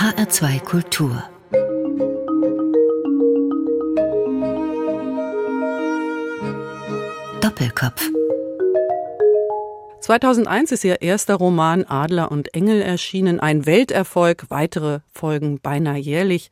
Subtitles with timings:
[0.00, 1.22] HR2 Kultur
[7.42, 8.08] Doppelkopf
[10.00, 16.50] 2001 ist ihr erster Roman Adler und Engel erschienen, ein Welterfolg, weitere Folgen beinahe jährlich.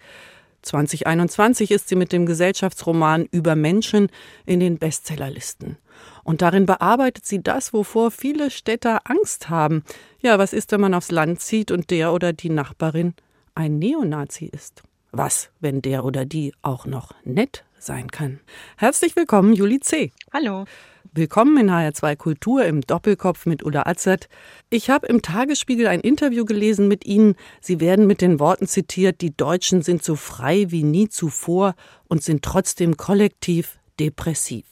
[0.60, 4.10] 2021 ist sie mit dem Gesellschaftsroman Über Menschen
[4.44, 5.78] in den Bestsellerlisten.
[6.22, 9.84] Und darin bearbeitet sie das, wovor viele Städter Angst haben.
[10.20, 13.14] Ja, was ist, wenn man aufs Land zieht und der oder die Nachbarin
[13.58, 14.84] ein Neonazi ist?
[15.10, 18.38] Was, wenn der oder die auch noch nett sein kann?
[18.76, 20.12] Herzlich willkommen, Juli C.
[20.32, 20.64] Hallo.
[21.12, 24.28] Willkommen in HR2 Kultur im Doppelkopf mit Ulla Azert.
[24.70, 27.34] Ich habe im Tagesspiegel ein Interview gelesen mit Ihnen.
[27.60, 31.74] Sie werden mit den Worten zitiert, die Deutschen sind so frei wie nie zuvor
[32.06, 34.66] und sind trotzdem kollektiv depressiv.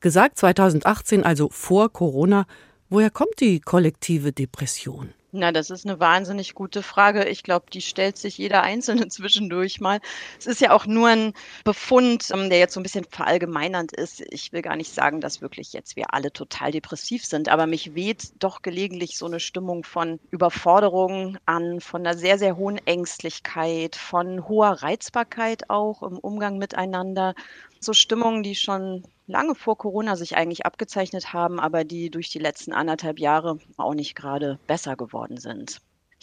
[0.00, 2.46] Gesagt 2018, also vor Corona.
[2.88, 5.12] Woher kommt die kollektive Depression?
[5.32, 7.28] Na, das ist eine wahnsinnig gute Frage.
[7.28, 10.00] Ich glaube, die stellt sich jeder Einzelne zwischendurch mal.
[10.40, 14.22] Es ist ja auch nur ein Befund, ähm, der jetzt so ein bisschen verallgemeinernd ist.
[14.32, 17.94] Ich will gar nicht sagen, dass wirklich jetzt wir alle total depressiv sind, aber mich
[17.94, 23.94] weht doch gelegentlich so eine Stimmung von Überforderung an, von einer sehr, sehr hohen Ängstlichkeit,
[23.94, 27.34] von hoher Reizbarkeit auch im Umgang miteinander.
[27.80, 32.38] So Stimmungen, die schon lange vor Corona sich eigentlich abgezeichnet haben, aber die durch die
[32.38, 35.80] letzten anderthalb Jahre auch nicht gerade besser geworden sind.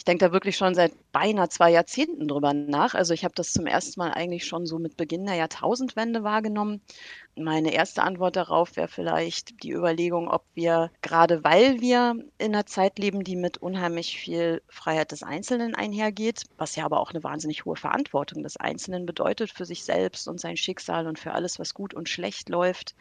[0.08, 2.96] Denke da wirklich schon seit beinahe zwei Jahrzehnten drüber nach.
[2.96, 6.82] Also ich habe das zum ersten Mal eigentlich schon so mit Beginn der Jahrtausendwende wahrgenommen.
[7.36, 12.66] Meine erste Antwort darauf wäre vielleicht die Überlegung, ob wir gerade weil wir in einer
[12.66, 17.24] Zeit leben, die mit unheimlich viel Freiheit des Einzelnen einhergeht, was ja aber auch eine
[17.24, 21.60] wahnsinnig hohe Verantwortung des Einzelnen bedeutet für sich selbst und sein Schicksal und für alles,
[21.60, 22.96] was gut und schlecht läuft,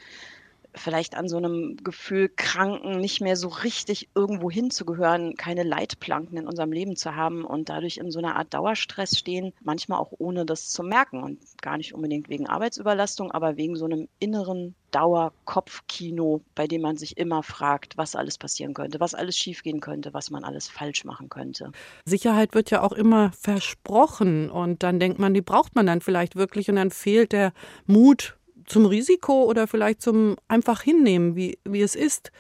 [0.77, 6.47] vielleicht an so einem Gefühl kranken, nicht mehr so richtig irgendwo hinzugehören, keine Leitplanken in
[6.47, 10.45] unserem Leben zu haben und dadurch in so einer Art Dauerstress stehen, manchmal auch ohne
[10.47, 16.43] das zu merken und gar nicht unbedingt wegen Arbeitsüberlastung, aber wegen so einem inneren Dauerkopfkino,
[16.55, 20.31] bei dem man sich immer fragt, was alles passieren könnte, was alles schiefgehen könnte, was
[20.31, 21.73] man alles falsch machen könnte.
[22.05, 26.37] Sicherheit wird ja auch immer versprochen und dann denkt man, die braucht man dann vielleicht
[26.37, 27.53] wirklich und dann fehlt der
[27.87, 28.37] Mut,
[28.67, 32.33] zum Risiko oder vielleicht zum einfach hinnehmen, wie, wie es ist.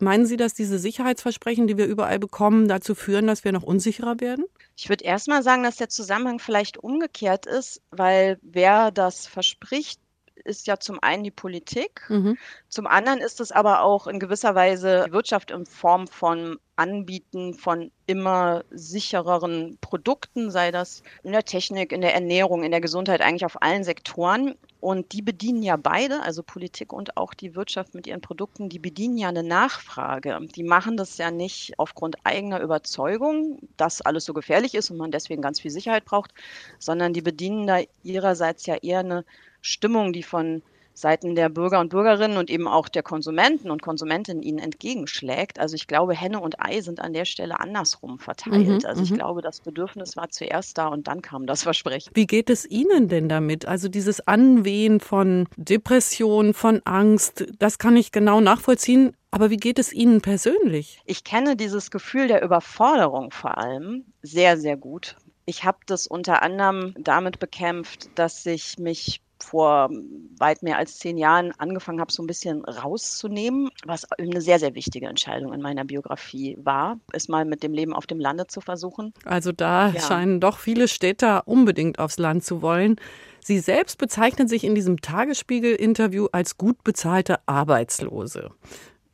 [0.00, 4.20] Meinen Sie, dass diese Sicherheitsversprechen, die wir überall bekommen, dazu führen, dass wir noch unsicherer
[4.20, 4.44] werden?
[4.76, 10.00] Ich würde erst mal sagen, dass der Zusammenhang vielleicht umgekehrt ist, weil wer das verspricht,
[10.44, 12.38] ist ja zum einen die Politik, mhm.
[12.68, 17.54] zum anderen ist es aber auch in gewisser Weise die Wirtschaft in Form von Anbieten
[17.54, 23.20] von immer sichereren Produkten, sei das in der Technik, in der Ernährung, in der Gesundheit,
[23.20, 24.54] eigentlich auf allen Sektoren.
[24.80, 28.78] Und die bedienen ja beide, also Politik und auch die Wirtschaft mit ihren Produkten, die
[28.78, 30.38] bedienen ja eine Nachfrage.
[30.54, 35.10] Die machen das ja nicht aufgrund eigener Überzeugung, dass alles so gefährlich ist und man
[35.10, 36.32] deswegen ganz viel Sicherheit braucht,
[36.78, 39.24] sondern die bedienen da ihrerseits ja eher eine
[39.62, 40.62] Stimmung, die von
[40.98, 45.60] Seiten der Bürger und Bürgerinnen und eben auch der Konsumenten und Konsumentinnen ihnen entgegenschlägt.
[45.60, 48.66] Also ich glaube, Henne und Ei sind an der Stelle andersrum verteilt.
[48.66, 49.16] Mhm, also ich mhm.
[49.16, 52.10] glaube, das Bedürfnis war zuerst da und dann kam das Versprechen.
[52.14, 53.66] Wie geht es Ihnen denn damit?
[53.66, 59.14] Also dieses Anwehen von Depression, von Angst, das kann ich genau nachvollziehen.
[59.30, 61.00] Aber wie geht es Ihnen persönlich?
[61.04, 65.16] Ich kenne dieses Gefühl der Überforderung vor allem sehr, sehr gut.
[65.44, 69.90] Ich habe das unter anderem damit bekämpft, dass ich mich vor
[70.38, 74.74] weit mehr als zehn Jahren angefangen habe, so ein bisschen rauszunehmen, was eine sehr, sehr
[74.74, 78.60] wichtige Entscheidung in meiner Biografie war, es mal mit dem Leben auf dem Lande zu
[78.60, 79.12] versuchen.
[79.24, 80.00] Also da ja.
[80.00, 82.96] scheinen doch viele Städter unbedingt aufs Land zu wollen.
[83.42, 88.50] Sie selbst bezeichnen sich in diesem Tagesspiegel-Interview als gut bezahlte Arbeitslose.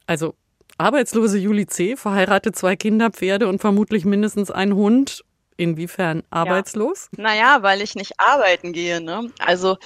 [0.06, 0.34] Also
[0.76, 5.24] Arbeitslose Juli C., verheiratet zwei Kinder, Pferde und vermutlich mindestens einen Hund
[5.56, 7.08] Inwiefern arbeitslos?
[7.16, 7.22] Ja.
[7.22, 9.00] Naja, weil ich nicht arbeiten gehe.
[9.00, 9.30] Ne?
[9.38, 9.76] Also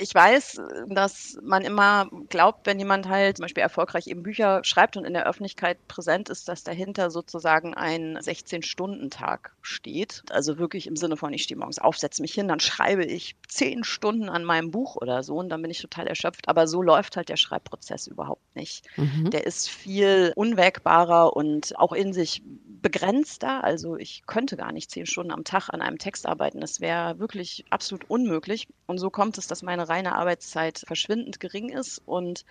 [0.00, 4.96] ich weiß, dass man immer glaubt, wenn jemand halt zum Beispiel erfolgreich eben Bücher schreibt
[4.96, 10.22] und in der Öffentlichkeit präsent ist, dass dahinter sozusagen ein 16-Stunden-Tag steht.
[10.30, 13.36] Also wirklich im Sinne von, ich stehe morgens auf, setze mich hin, dann schreibe ich
[13.48, 16.48] zehn Stunden an meinem Buch oder so und dann bin ich total erschöpft.
[16.48, 18.86] Aber so läuft halt der Schreibprozess überhaupt nicht.
[18.96, 19.30] Mhm.
[19.30, 22.42] Der ist viel unwägbarer und auch in sich
[22.80, 23.62] begrenzter.
[23.62, 26.60] Also ich könnte gar nicht zehn Stunden am Tag an einem Text arbeiten.
[26.60, 28.68] Das wäre wirklich absolut unmöglich.
[28.86, 32.44] Und so kommt es, dass meine reine Arbeitszeit verschwindend gering ist und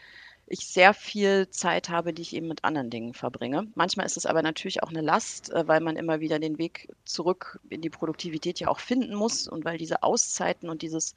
[0.50, 3.68] ich sehr viel Zeit habe, die ich eben mit anderen Dingen verbringe.
[3.76, 6.90] Manchmal ist es aber natürlich auch eine Last, äh, weil man immer wieder den Weg
[7.06, 11.16] zurück in die Produktivität ja auch finden muss und weil diese Auszeiten und dieses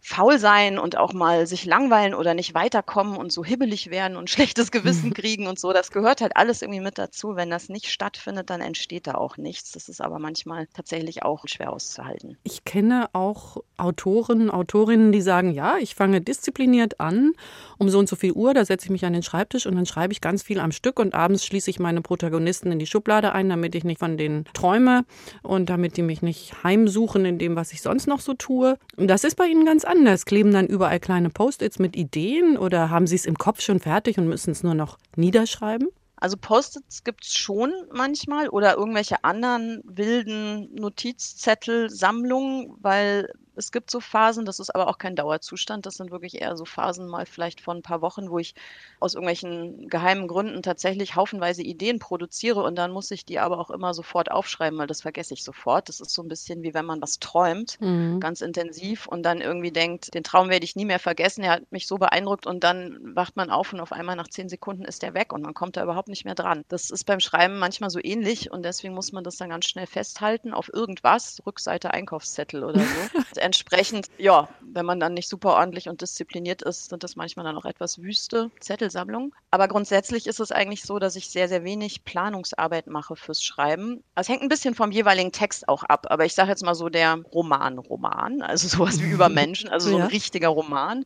[0.00, 4.30] faul sein und auch mal sich langweilen oder nicht weiterkommen und so hibbelig werden und
[4.30, 5.72] schlechtes Gewissen kriegen und so.
[5.72, 7.36] Das gehört halt alles irgendwie mit dazu.
[7.36, 9.72] Wenn das nicht stattfindet, dann entsteht da auch nichts.
[9.72, 12.36] Das ist aber manchmal tatsächlich auch schwer auszuhalten.
[12.44, 17.32] Ich kenne auch Autoren, Autorinnen, die sagen, ja, ich fange diszipliniert an
[17.78, 19.86] um so und so viel Uhr, da setze ich mich an den Schreibtisch und dann
[19.86, 23.32] schreibe ich ganz viel am Stück und abends schließe ich meine Protagonisten in die Schublade
[23.32, 25.04] ein, damit ich nicht von denen träume
[25.42, 28.76] und damit die mich nicht heimsuchen in dem, was ich sonst noch so tue.
[28.96, 30.24] Und das ist bei Ihnen ganz anders.
[30.24, 34.18] Kleben dann überall kleine Post-its mit Ideen oder haben Sie es im Kopf schon fertig
[34.18, 35.88] und müssen es nur noch niederschreiben?
[36.16, 44.00] Also Post-its gibt es schon manchmal oder irgendwelche anderen wilden Notizzettel-Sammlungen, weil es gibt so
[44.00, 45.86] Phasen, das ist aber auch kein Dauerzustand.
[45.86, 48.54] Das sind wirklich eher so Phasen mal vielleicht von ein paar Wochen, wo ich
[49.00, 53.70] aus irgendwelchen geheimen Gründen tatsächlich haufenweise Ideen produziere und dann muss ich die aber auch
[53.70, 55.88] immer sofort aufschreiben, weil das vergesse ich sofort.
[55.88, 58.20] Das ist so ein bisschen wie wenn man was träumt, mhm.
[58.20, 61.42] ganz intensiv und dann irgendwie denkt, den Traum werde ich nie mehr vergessen.
[61.44, 64.48] Er hat mich so beeindruckt und dann wacht man auf und auf einmal nach zehn
[64.48, 66.64] Sekunden ist der weg und man kommt da überhaupt nicht mehr dran.
[66.68, 69.86] Das ist beim Schreiben manchmal so ähnlich und deswegen muss man das dann ganz schnell
[69.86, 72.86] festhalten auf irgendwas, Rückseite Einkaufszettel oder so.
[73.40, 77.56] entsprechend, ja, wenn man dann nicht super ordentlich und diszipliniert ist, sind das manchmal dann
[77.56, 79.32] auch etwas wüste Zettelsammlungen.
[79.50, 84.02] Aber grundsätzlich ist es eigentlich so, dass ich sehr, sehr wenig Planungsarbeit mache fürs Schreiben.
[84.14, 86.88] Es hängt ein bisschen vom jeweiligen Text auch ab, aber ich sage jetzt mal so
[86.88, 91.04] der Roman-Roman, also sowas wie über Menschen, also so ein richtiger Roman.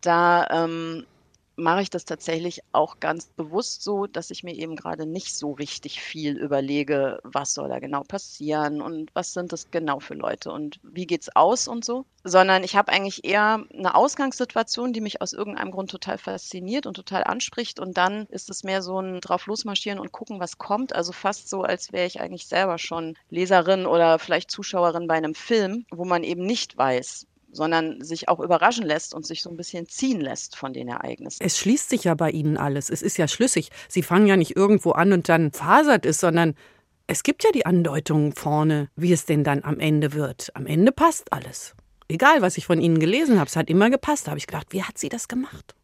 [0.00, 1.06] Da ähm,
[1.56, 5.52] mache ich das tatsächlich auch ganz bewusst so, dass ich mir eben gerade nicht so
[5.52, 10.50] richtig viel überlege, was soll da genau passieren und was sind das genau für Leute
[10.50, 15.20] und wie geht's aus und so, sondern ich habe eigentlich eher eine Ausgangssituation, die mich
[15.20, 19.20] aus irgendeinem Grund total fasziniert und total anspricht und dann ist es mehr so ein
[19.20, 23.16] drauf losmarschieren und gucken, was kommt, also fast so, als wäre ich eigentlich selber schon
[23.30, 28.40] Leserin oder vielleicht Zuschauerin bei einem Film, wo man eben nicht weiß, sondern sich auch
[28.40, 31.44] überraschen lässt und sich so ein bisschen ziehen lässt von den Ereignissen.
[31.44, 32.90] Es schließt sich ja bei Ihnen alles.
[32.90, 33.70] Es ist ja schlüssig.
[33.88, 36.54] Sie fangen ja nicht irgendwo an und dann fasert es, sondern
[37.06, 40.50] es gibt ja die Andeutungen vorne, wie es denn dann am Ende wird.
[40.54, 41.74] Am Ende passt alles.
[42.08, 44.26] Egal, was ich von Ihnen gelesen habe, es hat immer gepasst.
[44.26, 45.74] Da habe ich gedacht, wie hat sie das gemacht?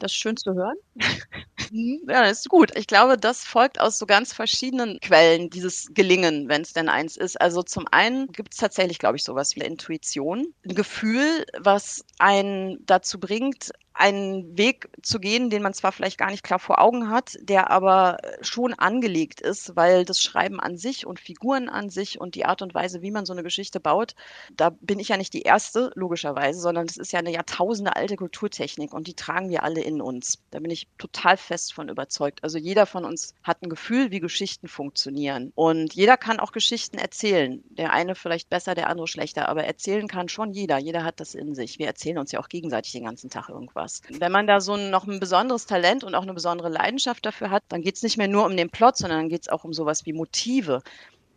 [0.00, 0.76] Das ist schön zu hören.
[1.70, 2.76] ja, das ist gut.
[2.76, 7.16] Ich glaube, das folgt aus so ganz verschiedenen Quellen, dieses Gelingen, wenn es denn eins
[7.16, 7.40] ist.
[7.40, 10.54] Also zum einen gibt es tatsächlich, glaube ich, sowas wie Intuition.
[10.66, 13.70] Ein Gefühl, was einen dazu bringt,
[14.00, 17.70] einen Weg zu gehen, den man zwar vielleicht gar nicht klar vor Augen hat, der
[17.70, 22.46] aber schon angelegt ist, weil das Schreiben an sich und Figuren an sich und die
[22.46, 24.14] Art und Weise, wie man so eine Geschichte baut,
[24.56, 28.16] da bin ich ja nicht die Erste, logischerweise, sondern das ist ja eine Jahrtausende alte
[28.16, 30.38] Kulturtechnik und die tragen wir alle in uns.
[30.50, 32.42] Da bin ich total fest von überzeugt.
[32.42, 36.96] Also jeder von uns hat ein Gefühl, wie Geschichten funktionieren und jeder kann auch Geschichten
[36.96, 37.62] erzählen.
[37.68, 40.78] Der eine vielleicht besser, der andere schlechter, aber erzählen kann schon jeder.
[40.78, 41.78] Jeder hat das in sich.
[41.78, 44.02] Wir erzählen uns ja auch gegenseitig den ganzen Tag irgendwas was.
[44.20, 47.62] Wenn man da so noch ein besonderes Talent und auch eine besondere Leidenschaft dafür hat,
[47.68, 49.72] dann geht es nicht mehr nur um den Plot, sondern dann geht es auch um
[49.72, 50.82] sowas wie Motive.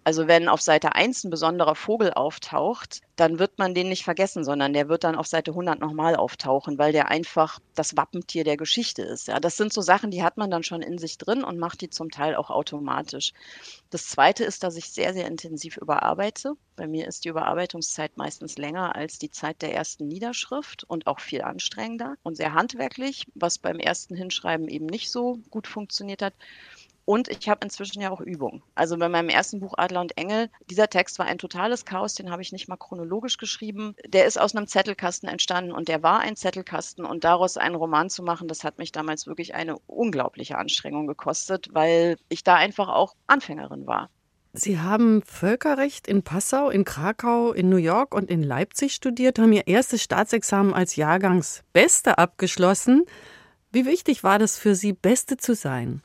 [0.03, 4.43] Also wenn auf Seite 1 ein besonderer Vogel auftaucht, dann wird man den nicht vergessen,
[4.43, 8.57] sondern der wird dann auf Seite 100 nochmal auftauchen, weil der einfach das Wappentier der
[8.57, 9.27] Geschichte ist.
[9.27, 11.81] Ja, das sind so Sachen, die hat man dann schon in sich drin und macht
[11.81, 13.33] die zum Teil auch automatisch.
[13.91, 16.53] Das Zweite ist, dass ich sehr, sehr intensiv überarbeite.
[16.75, 21.19] Bei mir ist die Überarbeitungszeit meistens länger als die Zeit der ersten Niederschrift und auch
[21.19, 26.33] viel anstrengender und sehr handwerklich, was beim ersten Hinschreiben eben nicht so gut funktioniert hat.
[27.05, 28.63] Und ich habe inzwischen ja auch Übung.
[28.75, 32.31] Also bei meinem ersten Buch Adler und Engel, dieser Text war ein totales Chaos, den
[32.31, 33.95] habe ich nicht mal chronologisch geschrieben.
[34.07, 38.09] Der ist aus einem Zettelkasten entstanden und der war ein Zettelkasten und daraus einen Roman
[38.09, 42.87] zu machen, das hat mich damals wirklich eine unglaubliche Anstrengung gekostet, weil ich da einfach
[42.87, 44.09] auch Anfängerin war.
[44.55, 49.51] Sie haben Völkerrecht in Passau, in Krakau, in New York und in Leipzig studiert, haben
[49.51, 53.03] Ihr erstes Staatsexamen als Jahrgangsbeste abgeschlossen.
[53.71, 56.03] Wie wichtig war das für Sie, Beste zu sein?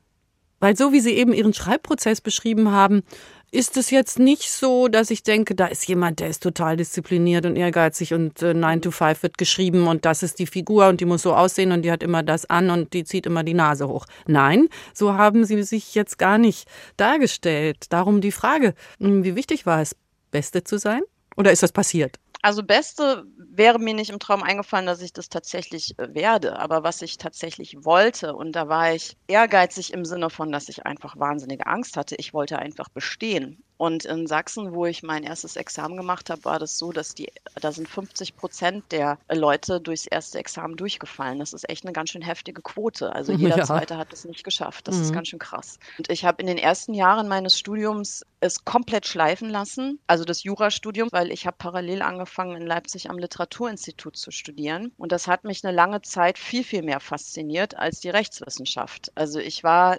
[0.60, 3.02] Weil so wie Sie eben Ihren Schreibprozess beschrieben haben,
[3.50, 7.46] ist es jetzt nicht so, dass ich denke, da ist jemand, der ist total diszipliniert
[7.46, 11.00] und ehrgeizig und äh, 9 to 5 wird geschrieben und das ist die Figur und
[11.00, 13.54] die muss so aussehen und die hat immer das an und die zieht immer die
[13.54, 14.04] Nase hoch.
[14.26, 17.86] Nein, so haben Sie sich jetzt gar nicht dargestellt.
[17.88, 19.96] Darum die Frage, hm, wie wichtig war es,
[20.30, 21.00] Beste zu sein?
[21.36, 22.18] Oder ist das passiert?
[22.42, 26.58] Also Beste wäre mir nicht im Traum eingefallen, dass ich das tatsächlich äh, werde.
[26.58, 30.84] Aber was ich tatsächlich wollte, und da war ich ehrgeizig im Sinne von, dass ich
[30.86, 33.62] einfach wahnsinnige Angst hatte, ich wollte einfach bestehen.
[33.78, 37.32] Und in Sachsen, wo ich mein erstes Examen gemacht habe, war das so, dass die,
[37.60, 41.38] da sind 50 Prozent der Leute durchs erste Examen durchgefallen.
[41.38, 43.12] Das ist echt eine ganz schön heftige Quote.
[43.14, 43.64] Also jeder ja.
[43.64, 44.88] Zweite hat es nicht geschafft.
[44.88, 45.02] Das mhm.
[45.02, 45.78] ist ganz schön krass.
[45.96, 50.42] Und ich habe in den ersten Jahren meines Studiums es komplett schleifen lassen, also das
[50.44, 54.92] Jurastudium, weil ich habe parallel angefangen in Leipzig am Literaturinstitut zu studieren.
[54.96, 59.12] Und das hat mich eine lange Zeit viel, viel mehr fasziniert als die Rechtswissenschaft.
[59.14, 59.98] Also ich war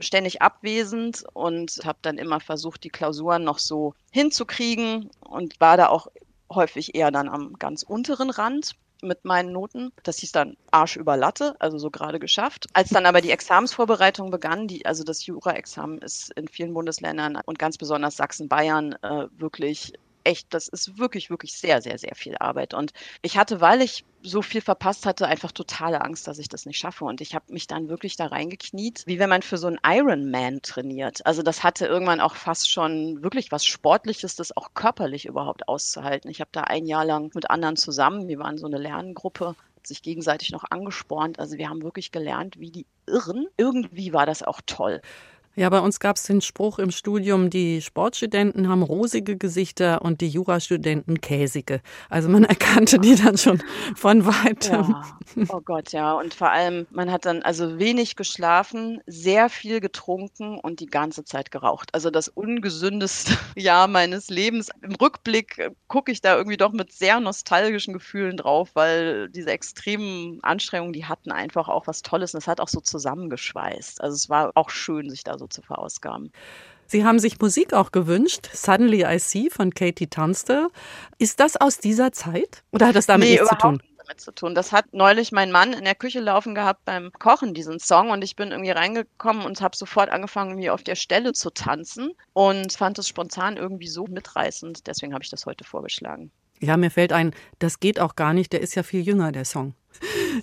[0.00, 5.88] ständig abwesend und habe dann immer versucht, die Klausuren noch so hinzukriegen und war da
[5.88, 6.08] auch
[6.52, 9.92] häufig eher dann am ganz unteren Rand mit meinen Noten.
[10.02, 12.66] Das hieß dann Arsch über Latte, also so gerade geschafft.
[12.72, 17.58] Als dann aber die Examensvorbereitung begann, die, also das Jura-Examen ist in vielen Bundesländern und
[17.58, 19.94] ganz besonders Sachsen-Bayern äh, wirklich
[20.30, 22.72] echt, das ist wirklich, wirklich sehr, sehr, sehr viel Arbeit.
[22.72, 26.66] Und ich hatte, weil ich so viel verpasst hatte, einfach totale Angst, dass ich das
[26.66, 27.04] nicht schaffe.
[27.04, 30.62] Und ich habe mich dann wirklich da reingekniet, wie wenn man für so einen Ironman
[30.62, 31.26] trainiert.
[31.26, 36.30] Also das hatte irgendwann auch fast schon wirklich was Sportliches, das auch körperlich überhaupt auszuhalten.
[36.30, 40.02] Ich habe da ein Jahr lang mit anderen zusammen, wir waren so eine Lerngruppe, sich
[40.02, 41.40] gegenseitig noch angespornt.
[41.40, 43.46] Also wir haben wirklich gelernt, wie die Irren.
[43.56, 45.00] Irgendwie war das auch toll.
[45.56, 50.20] Ja, bei uns gab es den Spruch im Studium, die Sportstudenten haben rosige Gesichter und
[50.20, 51.80] die Jurastudenten käsige.
[52.08, 53.60] Also man erkannte die dann schon
[53.96, 54.94] von weitem.
[55.36, 55.46] Ja.
[55.48, 56.12] Oh Gott, ja.
[56.12, 61.24] Und vor allem, man hat dann also wenig geschlafen, sehr viel getrunken und die ganze
[61.24, 61.90] Zeit geraucht.
[61.94, 64.70] Also das ungesündeste Jahr meines Lebens.
[64.82, 70.38] Im Rückblick gucke ich da irgendwie doch mit sehr nostalgischen Gefühlen drauf, weil diese extremen
[70.42, 74.00] Anstrengungen, die hatten einfach auch was Tolles und es hat auch so zusammengeschweißt.
[74.00, 76.30] Also es war auch schön, sich da so zu verausgaben.
[76.86, 80.68] Sie haben sich Musik auch gewünscht, Suddenly I See von Katie Tunstall.
[81.18, 83.82] Ist das aus dieser Zeit oder hat das damit nee, nichts zu tun?
[84.16, 84.56] Zu tun.
[84.56, 88.10] Das hat neulich mein Mann in der Küche laufen gehabt beim Kochen, diesen Song.
[88.10, 92.10] Und ich bin irgendwie reingekommen und habe sofort angefangen, mir auf der Stelle zu tanzen
[92.32, 94.88] und fand es spontan irgendwie so mitreißend.
[94.88, 96.32] Deswegen habe ich das heute vorgeschlagen.
[96.58, 98.52] Ja, mir fällt ein, das geht auch gar nicht.
[98.52, 99.74] Der ist ja viel jünger, der Song.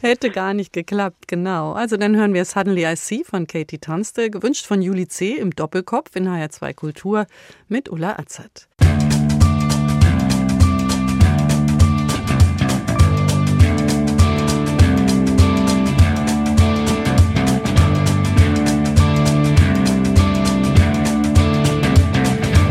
[0.01, 1.73] Hätte gar nicht geklappt, genau.
[1.73, 5.37] Also dann hören wir Suddenly I See von Katie Tunste, gewünscht von Juli C.
[5.37, 7.27] im Doppelkopf in HR2 Kultur
[7.67, 8.67] mit Ulla Azad.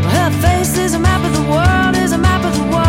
[0.09, 2.86] Her face is a map of the world, is a map of the world.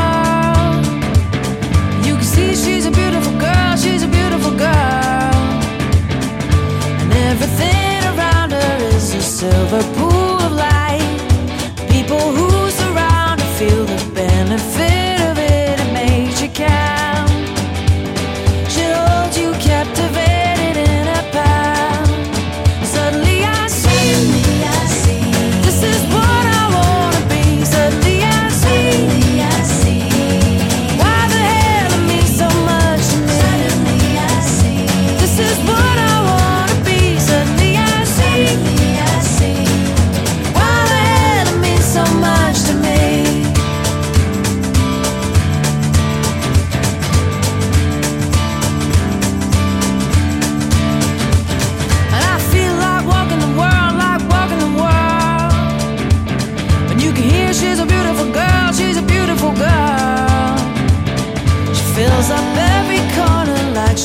[9.38, 10.17] silver pool.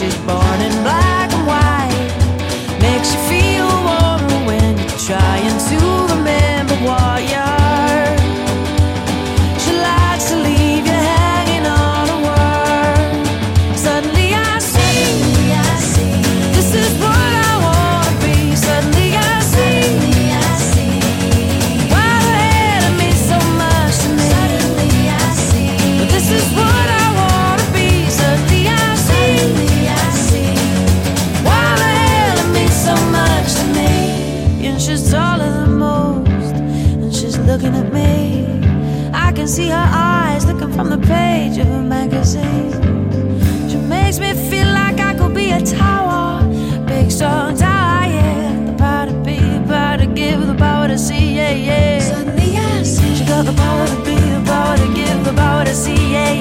[0.03, 0.42] is born.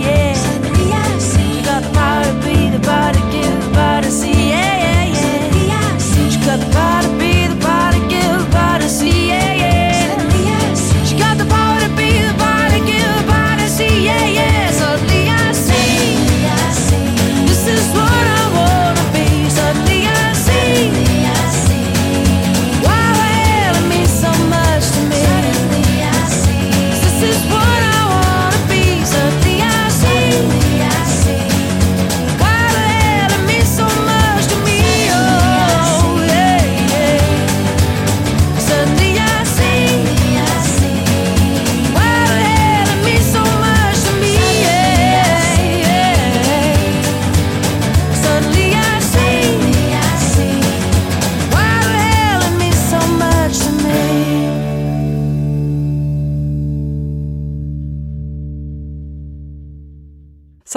[0.01, 0.42] yeah.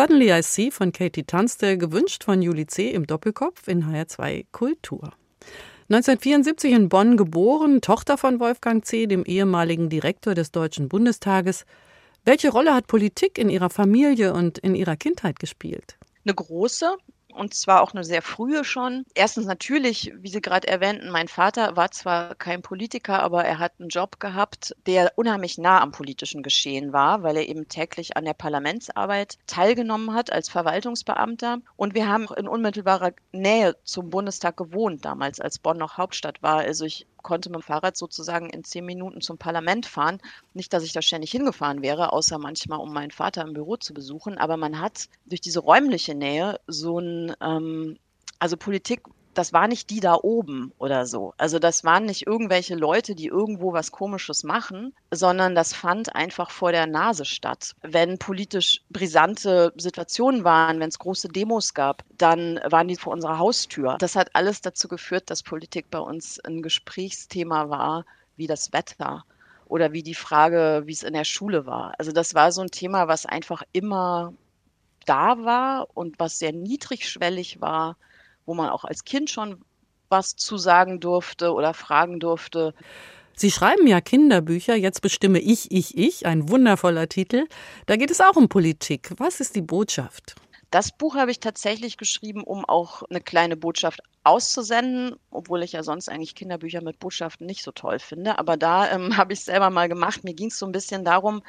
[0.06, 2.92] Suddenly I See von Katie Tunstall, gewünscht von Juli C.
[2.92, 5.14] im Doppelkopf in HR2 Kultur.
[5.90, 11.66] 1974 in Bonn geboren, Tochter von Wolfgang C., dem ehemaligen Direktor des Deutschen Bundestages.
[12.24, 15.98] Welche Rolle hat Politik in Ihrer Familie und in Ihrer Kindheit gespielt?
[16.24, 16.96] Eine große
[17.36, 19.06] und zwar auch eine sehr frühe schon.
[19.14, 23.74] Erstens natürlich, wie Sie gerade erwähnten, mein Vater war zwar kein Politiker, aber er hat
[23.80, 28.26] einen Job gehabt, der unheimlich nah am politischen Geschehen war, weil er eben täglich an
[28.26, 31.60] der Parlamentsarbeit teilgenommen hat als Verwaltungsbeamter.
[31.76, 36.60] Und wir haben in unmittelbarer Nähe zum Bundestag gewohnt, damals als Bonn noch Hauptstadt war.
[36.60, 40.20] Also ich konnte mit dem Fahrrad sozusagen in zehn Minuten zum Parlament fahren.
[40.54, 43.94] Nicht, dass ich da ständig hingefahren wäre, außer manchmal, um meinen Vater im Büro zu
[43.94, 44.38] besuchen.
[44.38, 47.98] Aber man hat durch diese räumliche Nähe so ein, ähm,
[48.38, 49.02] also Politik
[49.38, 51.34] das war nicht die da oben oder so.
[51.38, 56.50] Also das waren nicht irgendwelche Leute, die irgendwo was Komisches machen, sondern das fand einfach
[56.50, 57.76] vor der Nase statt.
[57.82, 63.38] Wenn politisch brisante Situationen waren, wenn es große Demos gab, dann waren die vor unserer
[63.38, 63.98] Haustür.
[64.00, 68.06] Das hat alles dazu geführt, dass Politik bei uns ein Gesprächsthema war,
[68.38, 69.26] wie das Wetter
[69.68, 71.94] oder wie die Frage, wie es in der Schule war.
[71.98, 74.34] Also das war so ein Thema, was einfach immer
[75.06, 77.98] da war und was sehr niedrigschwellig war
[78.46, 79.64] wo man auch als Kind schon
[80.10, 82.74] was zu sagen durfte oder fragen durfte.
[83.36, 87.48] Sie schreiben ja Kinderbücher, jetzt bestimme ich, ich, ich, ein wundervoller Titel.
[87.86, 89.12] Da geht es auch um Politik.
[89.18, 90.36] Was ist die Botschaft?
[90.72, 95.84] Das Buch habe ich tatsächlich geschrieben, um auch eine kleine Botschaft auszusenden, obwohl ich ja
[95.84, 98.40] sonst eigentlich Kinderbücher mit Botschaften nicht so toll finde.
[98.40, 100.24] Aber da ähm, habe ich es selber mal gemacht.
[100.24, 101.42] Mir ging es so ein bisschen darum,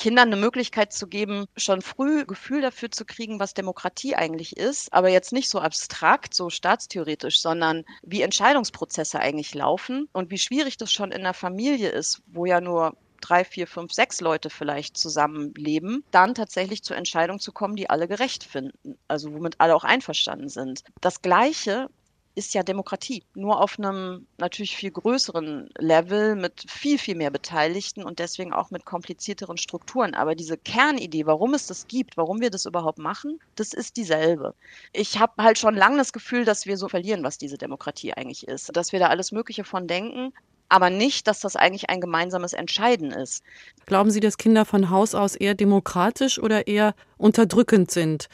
[0.00, 4.92] Kindern eine Möglichkeit zu geben, schon früh Gefühl dafür zu kriegen, was Demokratie eigentlich ist,
[4.94, 10.78] aber jetzt nicht so abstrakt, so staatstheoretisch, sondern wie Entscheidungsprozesse eigentlich laufen und wie schwierig
[10.78, 14.96] das schon in der Familie ist, wo ja nur drei, vier, fünf, sechs Leute vielleicht
[14.96, 19.84] zusammenleben, dann tatsächlich zur Entscheidung zu kommen, die alle gerecht finden, also womit alle auch
[19.84, 20.82] einverstanden sind.
[21.02, 21.88] Das Gleiche
[22.34, 23.22] ist ja Demokratie.
[23.34, 28.70] Nur auf einem natürlich viel größeren Level mit viel, viel mehr Beteiligten und deswegen auch
[28.70, 30.14] mit komplizierteren Strukturen.
[30.14, 34.54] Aber diese Kernidee, warum es das gibt, warum wir das überhaupt machen, das ist dieselbe.
[34.92, 38.46] Ich habe halt schon lange das Gefühl, dass wir so verlieren, was diese Demokratie eigentlich
[38.46, 38.74] ist.
[38.76, 40.32] Dass wir da alles Mögliche von denken,
[40.70, 43.42] aber nicht, dass das eigentlich ein gemeinsames Entscheiden ist.
[43.86, 48.28] Glauben Sie, dass Kinder von Haus aus eher demokratisch oder eher unterdrückend sind?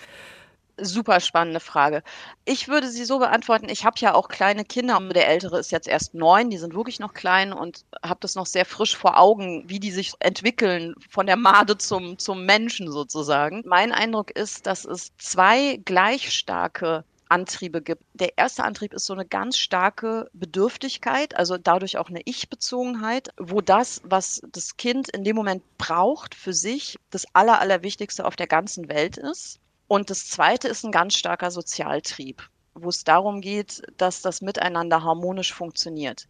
[0.79, 2.03] Super spannende Frage.
[2.45, 5.89] Ich würde sie so beantworten, ich habe ja auch kleine Kinder, der ältere ist jetzt
[5.89, 9.65] erst neun, die sind wirklich noch klein und habe das noch sehr frisch vor Augen,
[9.69, 13.63] wie die sich entwickeln von der Made zum, zum Menschen sozusagen.
[13.65, 18.03] Mein Eindruck ist, dass es zwei gleich starke Antriebe gibt.
[18.15, 23.61] Der erste Antrieb ist so eine ganz starke Bedürftigkeit, also dadurch auch eine Ich-Bezogenheit, wo
[23.61, 28.47] das, was das Kind in dem Moment braucht für sich, das Aller, Allerwichtigste auf der
[28.47, 29.59] ganzen Welt ist.
[29.89, 32.43] Und das Zweite ist ein ganz starker Sozialtrieb,
[32.75, 36.27] wo es darum geht, dass das Miteinander harmonisch funktioniert.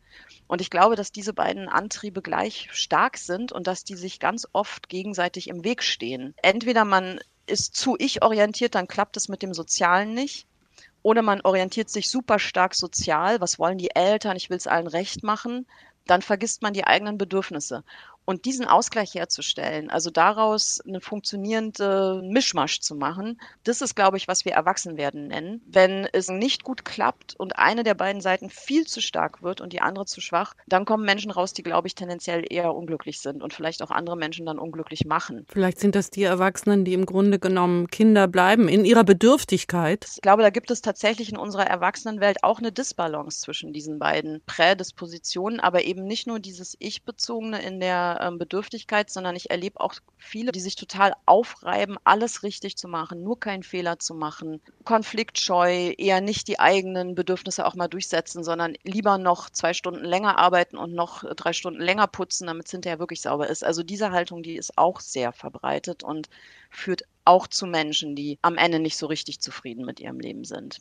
[0.46, 4.46] Und ich glaube, dass diese beiden Antriebe gleich stark sind und dass die sich ganz
[4.52, 6.34] oft gegenseitig im Weg stehen.
[6.42, 10.46] Entweder man ist zu ich orientiert, dann klappt es mit dem Sozialen nicht.
[11.02, 13.40] Oder man orientiert sich super stark sozial.
[13.40, 14.36] Was wollen die Eltern?
[14.36, 15.66] Ich will es allen recht machen.
[16.04, 17.84] Dann vergisst man die eigenen Bedürfnisse.
[18.26, 24.26] Und diesen Ausgleich herzustellen, also daraus einen funktionierenden Mischmasch zu machen, das ist, glaube ich,
[24.26, 25.62] was wir Erwachsenwerden nennen.
[25.66, 29.72] Wenn es nicht gut klappt und eine der beiden Seiten viel zu stark wird und
[29.72, 33.44] die andere zu schwach, dann kommen Menschen raus, die, glaube ich, tendenziell eher unglücklich sind
[33.44, 35.46] und vielleicht auch andere Menschen dann unglücklich machen.
[35.48, 40.04] Vielleicht sind das die Erwachsenen, die im Grunde genommen Kinder bleiben in ihrer Bedürftigkeit.
[40.12, 44.42] Ich glaube, da gibt es tatsächlich in unserer Erwachsenenwelt auch eine Disbalance zwischen diesen beiden
[44.46, 49.94] Prädispositionen, aber eben nicht nur dieses Ich-bezogene in der ähm, Bedürftigkeit, sondern ich erlebe auch
[50.18, 55.92] viele, die sich total aufreiben, alles richtig zu machen, nur keinen Fehler zu machen, konfliktscheu,
[55.96, 60.76] eher nicht die eigenen Bedürfnisse auch mal durchsetzen, sondern lieber noch zwei Stunden länger arbeiten
[60.76, 63.64] und noch drei Stunden länger putzen, damit es hinterher wirklich sauber ist.
[63.64, 66.28] Also diese Haltung, die ist auch sehr verbreitet und
[66.70, 70.78] führt auch zu Menschen, die am Ende nicht so richtig zufrieden mit ihrem Leben sind.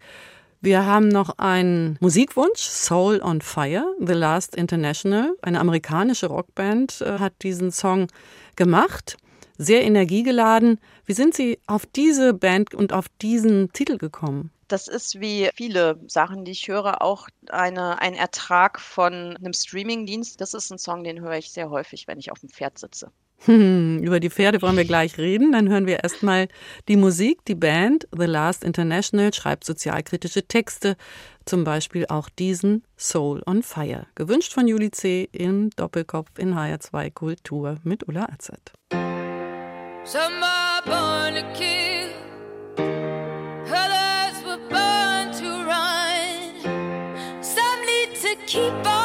[0.66, 5.38] Wir haben noch einen Musikwunsch, Soul on Fire, The Last International.
[5.44, 8.08] Eine amerikanische Rockband äh, hat diesen Song
[8.56, 9.16] gemacht,
[9.60, 10.80] sehr energiegeladen.
[11.06, 14.50] Wie sind Sie auf diese Band und auf diesen Titel gekommen?
[14.68, 20.42] Das ist wie viele Sachen, die ich höre, auch eine, ein Ertrag von einem Streamingdienst.
[20.42, 23.12] Das ist ein Song, den höre ich sehr häufig, wenn ich auf dem Pferd sitze.
[23.40, 25.52] Hm, über die Pferde wollen wir gleich reden.
[25.52, 26.48] Dann hören wir erstmal
[26.88, 27.44] die Musik.
[27.46, 30.96] Die Band The Last International schreibt sozialkritische Texte,
[31.46, 34.08] zum Beispiel auch diesen Soul on Fire.
[34.16, 35.30] Gewünscht von Juli C.
[35.32, 38.72] im Doppelkopf in HR2 Kultur mit Ulla Azad.
[48.48, 49.05] Keep on.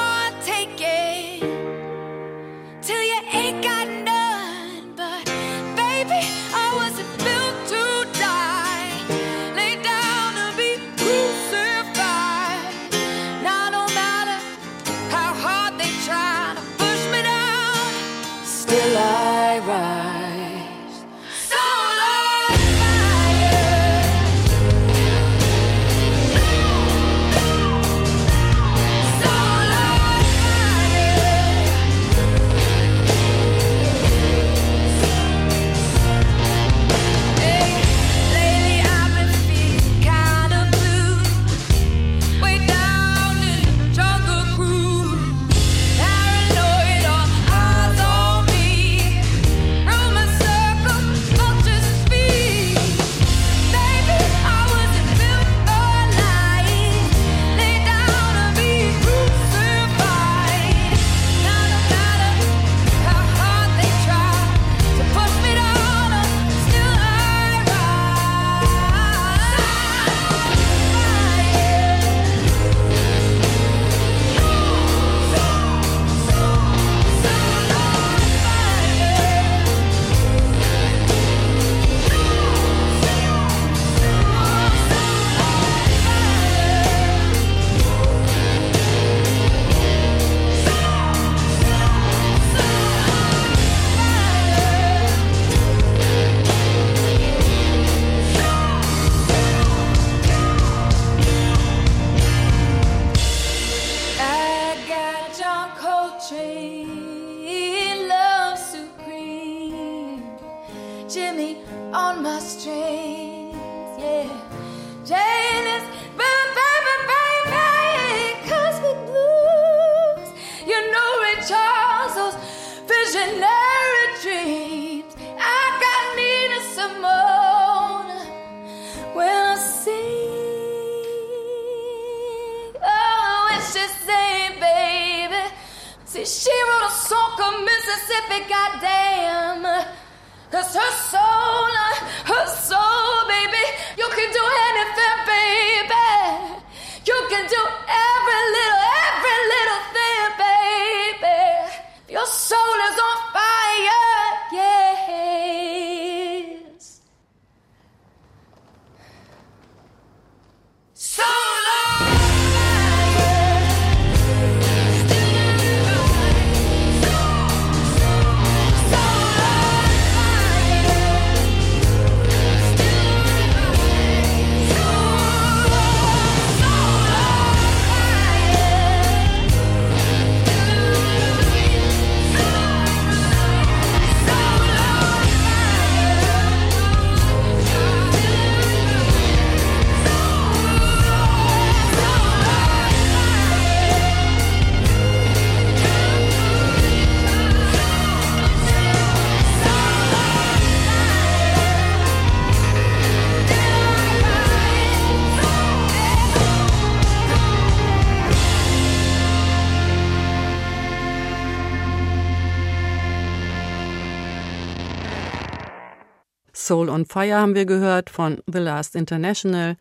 [217.12, 219.76] Fire haben wir gehört von The Last International.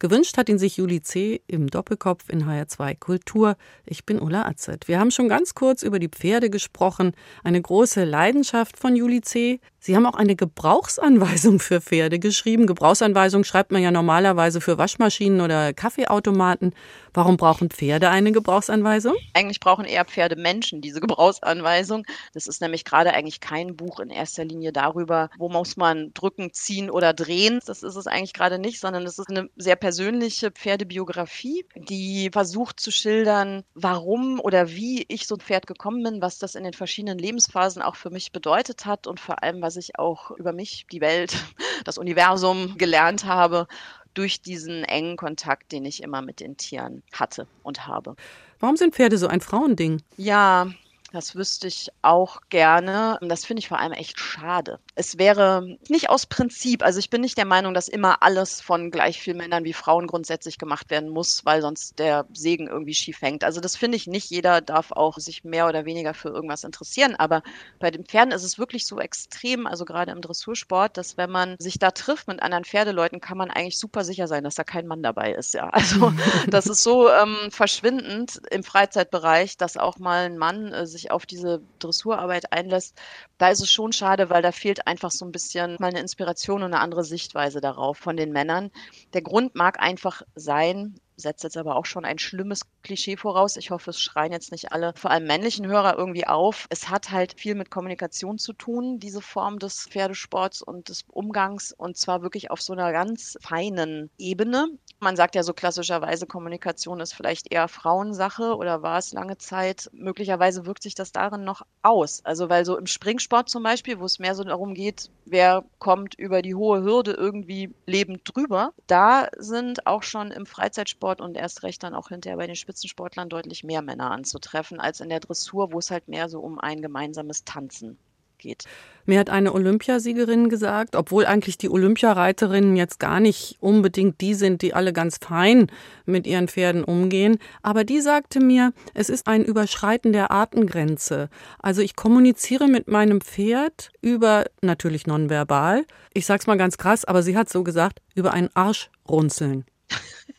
[0.00, 1.40] Gewünscht hat ihn sich Juli C.
[1.46, 3.56] im Doppelkopf in HR2 Kultur.
[3.86, 4.86] Ich bin Ulla Atzet.
[4.86, 7.12] Wir haben schon ganz kurz über die Pferde gesprochen.
[7.42, 9.60] Eine große Leidenschaft von Juli C.
[9.86, 12.66] Sie haben auch eine Gebrauchsanweisung für Pferde geschrieben.
[12.66, 16.74] Gebrauchsanweisung schreibt man ja normalerweise für Waschmaschinen oder Kaffeeautomaten.
[17.12, 19.14] Warum brauchen Pferde eine Gebrauchsanweisung?
[19.34, 22.06] Eigentlich brauchen eher Pferde Menschen diese Gebrauchsanweisung.
[22.32, 26.54] Das ist nämlich gerade eigentlich kein Buch in erster Linie darüber, wo muss man drücken,
[26.54, 27.60] ziehen oder drehen.
[27.66, 32.80] Das ist es eigentlich gerade nicht, sondern es ist eine sehr persönliche Pferdebiografie, die versucht
[32.80, 36.72] zu schildern, warum oder wie ich so ein Pferd gekommen bin, was das in den
[36.72, 40.52] verschiedenen Lebensphasen auch für mich bedeutet hat und vor allem, was was ich auch über
[40.52, 41.36] mich, die Welt,
[41.84, 43.66] das Universum gelernt habe
[44.14, 48.14] durch diesen engen Kontakt, den ich immer mit den Tieren hatte und habe.
[48.60, 50.00] Warum sind Pferde so ein Frauending?
[50.16, 50.68] Ja,
[51.14, 53.20] Das wüsste ich auch gerne.
[53.22, 54.80] Das finde ich vor allem echt schade.
[54.96, 58.90] Es wäre nicht aus Prinzip, also ich bin nicht der Meinung, dass immer alles von
[58.90, 63.22] gleich vielen Männern wie Frauen grundsätzlich gemacht werden muss, weil sonst der Segen irgendwie schief
[63.22, 63.44] hängt.
[63.44, 64.28] Also das finde ich nicht.
[64.28, 67.14] Jeder darf auch sich mehr oder weniger für irgendwas interessieren.
[67.14, 67.44] Aber
[67.78, 71.54] bei den Pferden ist es wirklich so extrem, also gerade im Dressursport, dass wenn man
[71.60, 74.88] sich da trifft mit anderen Pferdeleuten, kann man eigentlich super sicher sein, dass da kein
[74.88, 75.54] Mann dabei ist.
[75.54, 76.12] Ja, also
[76.48, 81.10] das ist so ähm, verschwindend im Freizeitbereich, dass auch mal ein Mann äh, sich sich
[81.10, 82.96] auf diese Dressurarbeit einlässt,
[83.38, 86.62] da ist es schon schade, weil da fehlt einfach so ein bisschen mal eine Inspiration
[86.62, 88.70] und eine andere Sichtweise darauf von den Männern.
[89.12, 93.56] Der Grund mag einfach sein, setzt jetzt aber auch schon ein schlimmes Klischee voraus.
[93.56, 96.66] Ich hoffe, es schreien jetzt nicht alle, vor allem männlichen Hörer, irgendwie auf.
[96.70, 101.72] Es hat halt viel mit Kommunikation zu tun, diese Form des Pferdesports und des Umgangs,
[101.72, 104.66] und zwar wirklich auf so einer ganz feinen Ebene.
[105.04, 109.90] Man sagt ja so klassischerweise, Kommunikation ist vielleicht eher Frauensache oder war es lange Zeit.
[109.92, 112.24] Möglicherweise wirkt sich das darin noch aus.
[112.24, 116.14] Also weil so im Springsport zum Beispiel, wo es mehr so darum geht, wer kommt
[116.14, 121.64] über die hohe Hürde irgendwie lebend drüber, da sind auch schon im Freizeitsport und erst
[121.64, 125.70] recht dann auch hinterher bei den Spitzensportlern deutlich mehr Männer anzutreffen als in der Dressur,
[125.70, 127.98] wo es halt mehr so um ein gemeinsames Tanzen
[128.44, 128.64] geht.
[129.06, 134.62] Mir hat eine Olympiasiegerin gesagt, obwohl eigentlich die Olympiareiterinnen jetzt gar nicht unbedingt die sind,
[134.62, 135.66] die alle ganz fein
[136.06, 141.28] mit ihren Pferden umgehen, aber die sagte mir, es ist ein Überschreiten der Artengrenze.
[141.58, 145.84] Also ich kommuniziere mit meinem Pferd über natürlich nonverbal.
[146.12, 149.64] Ich sag's mal ganz krass, aber sie hat so gesagt, über ein Arschrunzeln.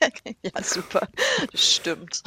[0.43, 1.07] ja, super.
[1.53, 2.21] Stimmt.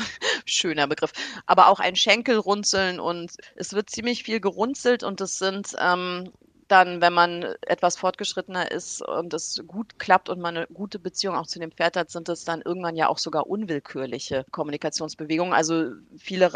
[0.44, 1.12] Schöner Begriff.
[1.46, 6.32] Aber auch ein Schenkelrunzeln und es wird ziemlich viel gerunzelt und es sind ähm,
[6.68, 11.34] dann, wenn man etwas fortgeschrittener ist und es gut klappt und man eine gute Beziehung
[11.34, 15.54] auch zu dem Pferd hat, sind es dann irgendwann ja auch sogar unwillkürliche Kommunikationsbewegungen.
[15.54, 16.52] Also viele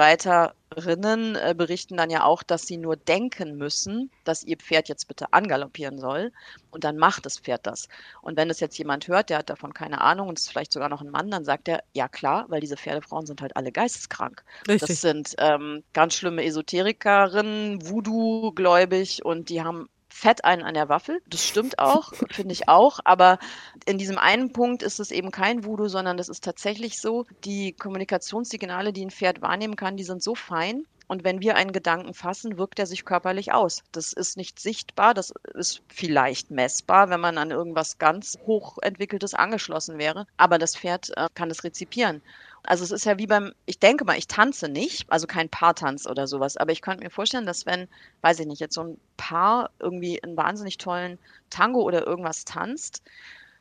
[0.72, 5.08] Reiterinnen äh, berichten dann ja auch, dass sie nur denken müssen, dass ihr Pferd jetzt
[5.08, 6.32] bitte angaloppieren soll
[6.70, 7.88] und dann macht das Pferd das.
[8.22, 10.72] Und wenn es jetzt jemand hört, der hat davon keine Ahnung und es ist vielleicht
[10.72, 13.72] sogar noch ein Mann, dann sagt er, ja klar, weil diese Pferdefrauen sind halt alle
[13.72, 14.44] geisteskrank.
[14.68, 14.88] Richtig.
[14.88, 21.20] Das sind ähm, ganz schlimme Esoterikerinnen, Voodoo-gläubig und die haben fett einen an der Waffel.
[21.26, 23.00] Das stimmt auch, finde ich auch.
[23.04, 23.38] Aber
[23.86, 27.72] in diesem einen Punkt ist es eben kein Voodoo, sondern das ist tatsächlich so, die
[27.72, 30.84] Kommunikationssignale, die ein Pferd wahrnehmen kann, die sind so fein.
[31.08, 33.82] Und wenn wir einen Gedanken fassen, wirkt er sich körperlich aus.
[33.92, 39.98] Das ist nicht sichtbar, das ist vielleicht messbar, wenn man an irgendwas ganz hochentwickeltes angeschlossen
[39.98, 40.26] wäre.
[40.36, 42.22] Aber das Pferd äh, kann es rezipieren.
[42.64, 46.06] Also es ist ja wie beim, ich denke mal, ich tanze nicht, also kein Paartanz
[46.06, 47.88] oder sowas, aber ich könnte mir vorstellen, dass wenn,
[48.20, 51.18] weiß ich nicht, jetzt so ein Paar irgendwie einen wahnsinnig tollen
[51.50, 53.02] Tango oder irgendwas tanzt,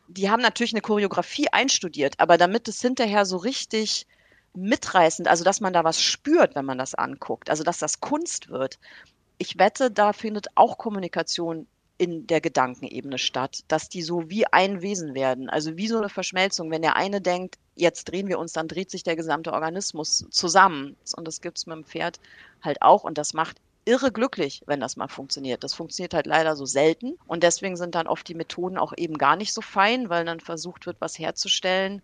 [0.07, 4.05] die haben natürlich eine Choreografie einstudiert, aber damit es hinterher so richtig
[4.53, 8.49] mitreißend, also dass man da was spürt, wenn man das anguckt, also dass das Kunst
[8.49, 8.77] wird.
[9.37, 14.81] Ich wette, da findet auch Kommunikation in der Gedankenebene statt, dass die so wie ein
[14.81, 16.71] Wesen werden, also wie so eine Verschmelzung.
[16.71, 20.95] Wenn der eine denkt, jetzt drehen wir uns, dann dreht sich der gesamte Organismus zusammen.
[21.15, 22.19] Und das gibt es mit dem Pferd
[22.61, 25.63] halt auch und das macht irre glücklich, wenn das mal funktioniert.
[25.63, 29.17] Das funktioniert halt leider so selten und deswegen sind dann oft die Methoden auch eben
[29.17, 32.01] gar nicht so fein, weil dann versucht wird, was herzustellen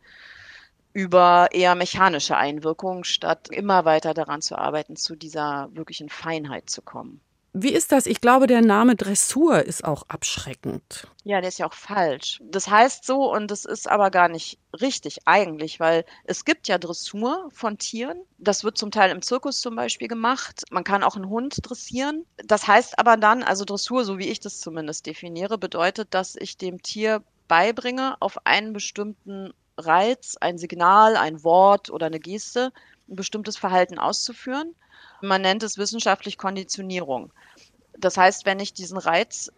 [0.93, 6.82] über eher mechanische Einwirkungen, statt immer weiter daran zu arbeiten, zu dieser wirklichen Feinheit zu
[6.82, 7.21] kommen.
[7.59, 8.05] Wie ist das?
[8.05, 11.07] Ich glaube, der Name Dressur ist auch abschreckend.
[11.23, 12.39] Ja, der ist ja auch falsch.
[12.43, 16.77] Das heißt so und das ist aber gar nicht richtig eigentlich, weil es gibt ja
[16.77, 18.19] Dressur von Tieren.
[18.37, 20.65] Das wird zum Teil im Zirkus zum Beispiel gemacht.
[20.69, 22.25] Man kann auch einen Hund dressieren.
[22.45, 26.57] Das heißt aber dann, also Dressur, so wie ich das zumindest definiere, bedeutet, dass ich
[26.57, 32.71] dem Tier beibringe, auf einen bestimmten Reiz, ein Signal, ein Wort oder eine Geste,
[33.09, 34.75] ein bestimmtes Verhalten auszuführen.
[35.21, 37.31] Man nennt es wissenschaftlich Konditionierung.
[37.97, 39.51] Das heißt, wenn ich diesen Reiz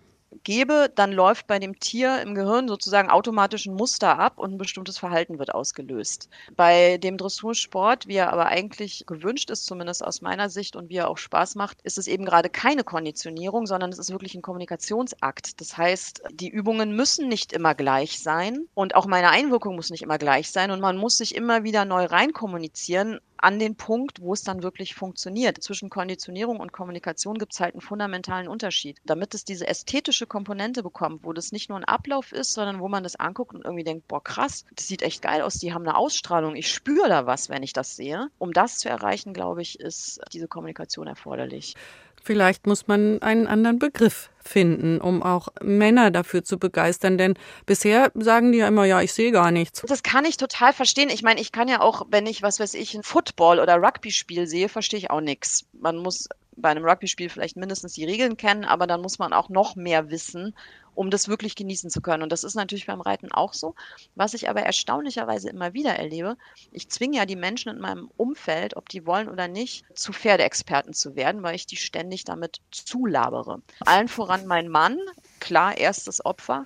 [0.44, 4.58] gebe, dann läuft bei dem Tier im Gehirn sozusagen automatisch ein Muster ab und ein
[4.58, 6.30] bestimmtes Verhalten wird ausgelöst.
[6.56, 10.98] Bei dem Dressursport, wie er aber eigentlich gewünscht ist, zumindest aus meiner Sicht und wie
[10.98, 14.42] er auch Spaß macht, ist es eben gerade keine Konditionierung, sondern es ist wirklich ein
[14.42, 15.60] Kommunikationsakt.
[15.60, 20.04] Das heißt, die Übungen müssen nicht immer gleich sein und auch meine Einwirkung muss nicht
[20.04, 24.22] immer gleich sein und man muss sich immer wieder neu rein kommunizieren, an den Punkt,
[24.22, 25.62] wo es dann wirklich funktioniert.
[25.64, 28.98] Zwischen Konditionierung und Kommunikation gibt es halt einen fundamentalen Unterschied.
[29.06, 32.88] Damit es diese ästhetische Komponente bekommt, wo das nicht nur ein Ablauf ist, sondern wo
[32.88, 35.86] man das anguckt und irgendwie denkt, boah, krass, das sieht echt geil aus, die haben
[35.86, 38.30] eine Ausstrahlung, ich spüre da was, wenn ich das sehe.
[38.38, 41.76] Um das zu erreichen, glaube ich, ist diese Kommunikation erforderlich.
[42.24, 47.18] Vielleicht muss man einen anderen Begriff finden, um auch Männer dafür zu begeistern.
[47.18, 49.84] Denn bisher sagen die ja immer, ja, ich sehe gar nichts.
[49.88, 51.10] Das kann ich total verstehen.
[51.10, 54.48] Ich meine, ich kann ja auch, wenn ich, was weiß ich, ein Football- oder Rugby-Spiel
[54.48, 55.66] sehe, verstehe ich auch nichts.
[55.74, 59.50] Man muss bei einem Rugby-Spiel vielleicht mindestens die Regeln kennen, aber dann muss man auch
[59.50, 60.56] noch mehr wissen,
[61.00, 62.24] um das wirklich genießen zu können.
[62.24, 63.74] Und das ist natürlich beim Reiten auch so.
[64.16, 66.36] Was ich aber erstaunlicherweise immer wieder erlebe,
[66.74, 70.94] ich zwinge ja die Menschen in meinem Umfeld, ob die wollen oder nicht, zu Pferdeexperten
[70.94, 73.62] zu werden, weil ich die ständig damit zulabere.
[73.86, 75.00] Allen voran mein Mann,
[75.40, 76.66] klar, erstes Opfer.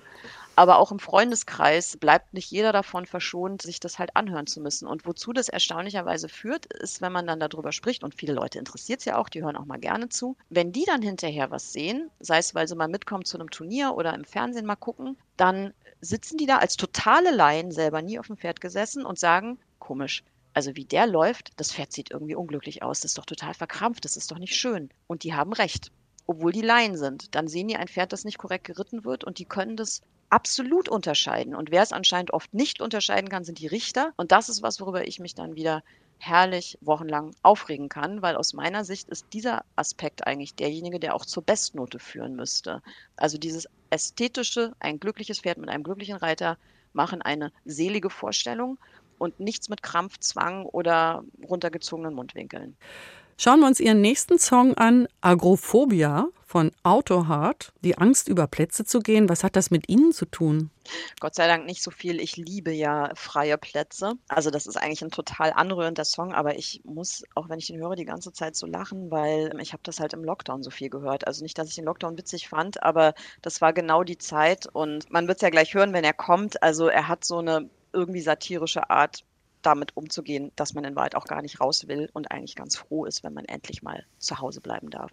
[0.56, 4.86] Aber auch im Freundeskreis bleibt nicht jeder davon verschont, sich das halt anhören zu müssen.
[4.86, 9.00] Und wozu das erstaunlicherweise führt, ist, wenn man dann darüber spricht, und viele Leute interessiert
[9.00, 12.10] es ja auch, die hören auch mal gerne zu, wenn die dann hinterher was sehen,
[12.20, 15.74] sei es, weil sie mal mitkommen zu einem Turnier oder im Fernsehen mal gucken, dann
[16.00, 20.22] sitzen die da als totale Laien, selber nie auf dem Pferd gesessen und sagen, komisch,
[20.52, 24.04] also wie der läuft, das Pferd sieht irgendwie unglücklich aus, das ist doch total verkrampft,
[24.04, 24.90] das ist doch nicht schön.
[25.08, 25.90] Und die haben recht
[26.26, 27.34] obwohl die Laien sind.
[27.34, 30.88] Dann sehen die ein Pferd, das nicht korrekt geritten wird und die können das absolut
[30.88, 31.54] unterscheiden.
[31.54, 34.12] Und wer es anscheinend oft nicht unterscheiden kann, sind die Richter.
[34.16, 35.82] Und das ist was, worüber ich mich dann wieder
[36.18, 41.26] herrlich wochenlang aufregen kann, weil aus meiner Sicht ist dieser Aspekt eigentlich derjenige, der auch
[41.26, 42.82] zur Bestnote führen müsste.
[43.16, 46.56] Also dieses ästhetische, ein glückliches Pferd mit einem glücklichen Reiter
[46.92, 48.78] machen eine selige Vorstellung
[49.18, 52.76] und nichts mit Krampf, Zwang oder runtergezogenen Mundwinkeln.
[53.36, 57.72] Schauen wir uns Ihren nächsten Song an, Agrophobia von Autohard.
[57.80, 59.28] Die Angst, über Plätze zu gehen.
[59.28, 60.70] Was hat das mit Ihnen zu tun?
[61.18, 62.20] Gott sei Dank nicht so viel.
[62.20, 64.12] Ich liebe ja freie Plätze.
[64.28, 67.80] Also das ist eigentlich ein total anrührender Song, aber ich muss, auch wenn ich den
[67.80, 70.90] höre, die ganze Zeit so lachen, weil ich habe das halt im Lockdown so viel
[70.90, 71.26] gehört.
[71.26, 75.10] Also nicht, dass ich den Lockdown witzig fand, aber das war genau die Zeit und
[75.10, 76.62] man wird es ja gleich hören, wenn er kommt.
[76.62, 79.24] Also er hat so eine irgendwie satirische Art,
[79.62, 83.06] damit umzugehen, dass man in Wahrheit auch gar nicht raus will und eigentlich ganz froh
[83.06, 85.10] ist, wenn man endlich mal zu Hause bleiben darf.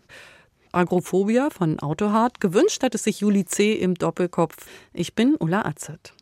[0.74, 2.40] Agrophobia von Autohard.
[2.40, 3.74] Gewünscht hat es sich Juli C.
[3.74, 4.56] im Doppelkopf.
[4.94, 6.14] Ich bin Ulla Azert.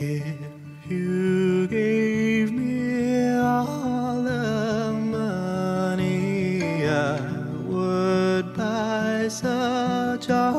[0.00, 7.18] If you gave me all the money, I
[7.66, 10.57] would buy such ordinary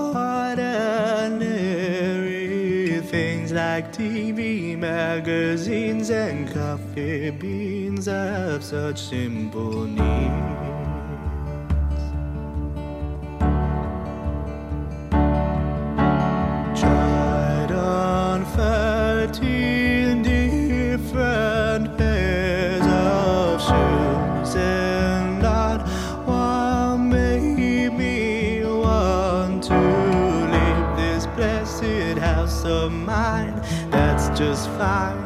[3.80, 8.08] like TV magazines and coffee beans.
[8.08, 10.69] Have such simple needs.
[34.40, 35.19] just fly.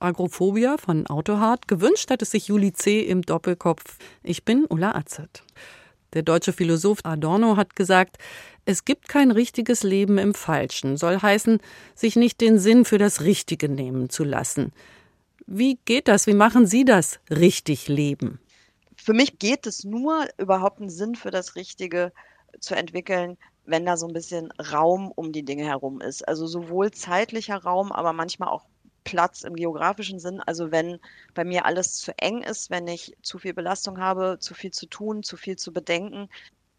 [0.00, 1.68] Agrophobia von Autohart.
[1.68, 3.00] Gewünscht hat es sich Juli C.
[3.00, 3.98] im Doppelkopf.
[4.22, 5.44] Ich bin Ulla Azert.
[6.14, 8.18] Der deutsche Philosoph Adorno hat gesagt,
[8.64, 11.60] es gibt kein richtiges Leben im Falschen, soll heißen,
[11.94, 14.72] sich nicht den Sinn für das Richtige nehmen zu lassen.
[15.46, 16.26] Wie geht das?
[16.26, 18.40] Wie machen Sie das richtig leben?
[18.96, 22.12] Für mich geht es nur, überhaupt einen Sinn für das Richtige
[22.58, 26.26] zu entwickeln, wenn da so ein bisschen Raum um die Dinge herum ist.
[26.26, 28.64] Also sowohl zeitlicher Raum, aber manchmal auch
[29.04, 30.40] Platz im geografischen Sinn.
[30.40, 31.00] Also wenn
[31.34, 34.86] bei mir alles zu eng ist, wenn ich zu viel Belastung habe, zu viel zu
[34.86, 36.28] tun, zu viel zu bedenken,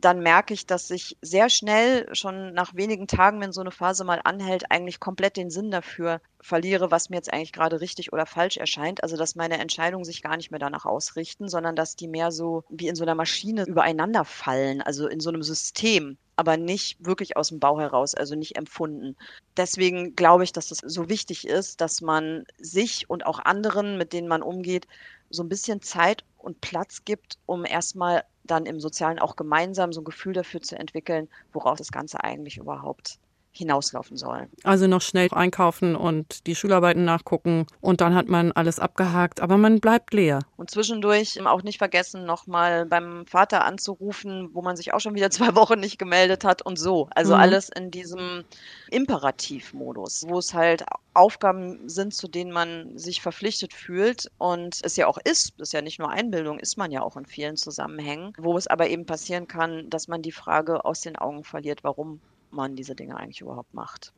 [0.02, 4.04] dann merke ich, dass ich sehr schnell, schon nach wenigen Tagen, wenn so eine Phase
[4.04, 8.26] mal anhält, eigentlich komplett den Sinn dafür verliere, was mir jetzt eigentlich gerade richtig oder
[8.26, 9.04] falsch erscheint.
[9.04, 12.64] Also dass meine Entscheidungen sich gar nicht mehr danach ausrichten, sondern dass die mehr so
[12.70, 17.38] wie in so einer Maschine übereinander fallen, also in so einem System aber nicht wirklich
[17.38, 19.16] aus dem Bau heraus, also nicht empfunden.
[19.58, 24.12] Deswegen glaube ich, dass es so wichtig ist, dass man sich und auch anderen, mit
[24.12, 24.88] denen man umgeht,
[25.30, 30.02] so ein bisschen Zeit und Platz gibt, um erstmal dann im Sozialen auch gemeinsam so
[30.02, 33.20] ein Gefühl dafür zu entwickeln, worauf das Ganze eigentlich überhaupt
[33.52, 34.48] hinauslaufen soll.
[34.64, 39.58] Also noch schnell einkaufen und die Schularbeiten nachgucken und dann hat man alles abgehakt, aber
[39.58, 40.40] man bleibt leer.
[40.58, 45.30] Und zwischendurch auch nicht vergessen, nochmal beim Vater anzurufen, wo man sich auch schon wieder
[45.32, 47.10] zwei Wochen nicht gemeldet hat und so.
[47.14, 47.42] Also Mhm.
[47.42, 48.44] alles in diesem
[48.90, 50.84] Imperativmodus, wo es halt
[51.14, 55.74] Aufgaben sind, zu denen man sich verpflichtet fühlt und es ja auch ist, das ist
[55.74, 59.06] ja nicht nur Einbildung, ist man ja auch in vielen Zusammenhängen, wo es aber eben
[59.06, 62.22] passieren kann, dass man die Frage aus den Augen verliert, warum
[62.54, 64.14] man diese Dinge eigentlich überhaupt macht.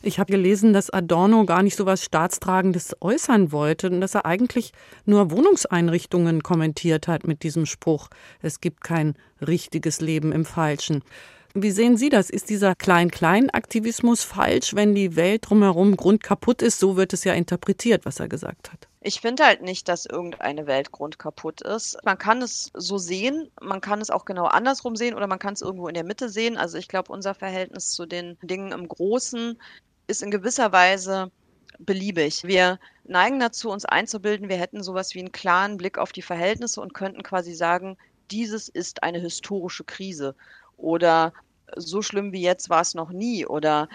[0.00, 4.26] Ich habe gelesen, dass Adorno gar nicht so was Staatstragendes äußern wollte und dass er
[4.26, 4.72] eigentlich
[5.06, 8.08] nur Wohnungseinrichtungen kommentiert hat mit diesem Spruch,
[8.40, 11.02] es gibt kein richtiges Leben im Falschen.
[11.54, 12.30] Wie sehen Sie das?
[12.30, 16.78] Ist dieser Klein-Klein-Aktivismus falsch, wenn die Welt drumherum grundkaputt ist?
[16.78, 18.88] So wird es ja interpretiert, was er gesagt hat.
[19.00, 21.96] Ich finde halt nicht, dass irgendeine Welt grundkaputt ist.
[22.04, 25.54] Man kann es so sehen, man kann es auch genau andersrum sehen oder man kann
[25.54, 26.58] es irgendwo in der Mitte sehen.
[26.58, 29.58] Also ich glaube, unser Verhältnis zu den Dingen im Großen
[30.08, 31.30] ist in gewisser Weise
[31.78, 32.44] beliebig.
[32.44, 36.80] Wir neigen dazu, uns einzubilden, wir hätten sowas wie einen klaren Blick auf die Verhältnisse
[36.80, 37.96] und könnten quasi sagen,
[38.30, 40.34] dieses ist eine historische Krise
[40.78, 41.32] oder
[41.76, 43.88] so schlimm wie jetzt war es noch nie oder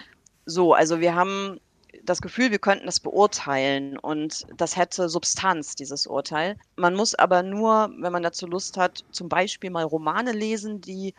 [0.46, 0.74] so.
[0.74, 1.58] Also wir haben
[2.02, 6.56] das Gefühl, wir könnten das beurteilen und das hätte Substanz, dieses Urteil.
[6.76, 11.14] Man muss aber nur, wenn man dazu Lust hat, zum Beispiel mal Romane lesen, die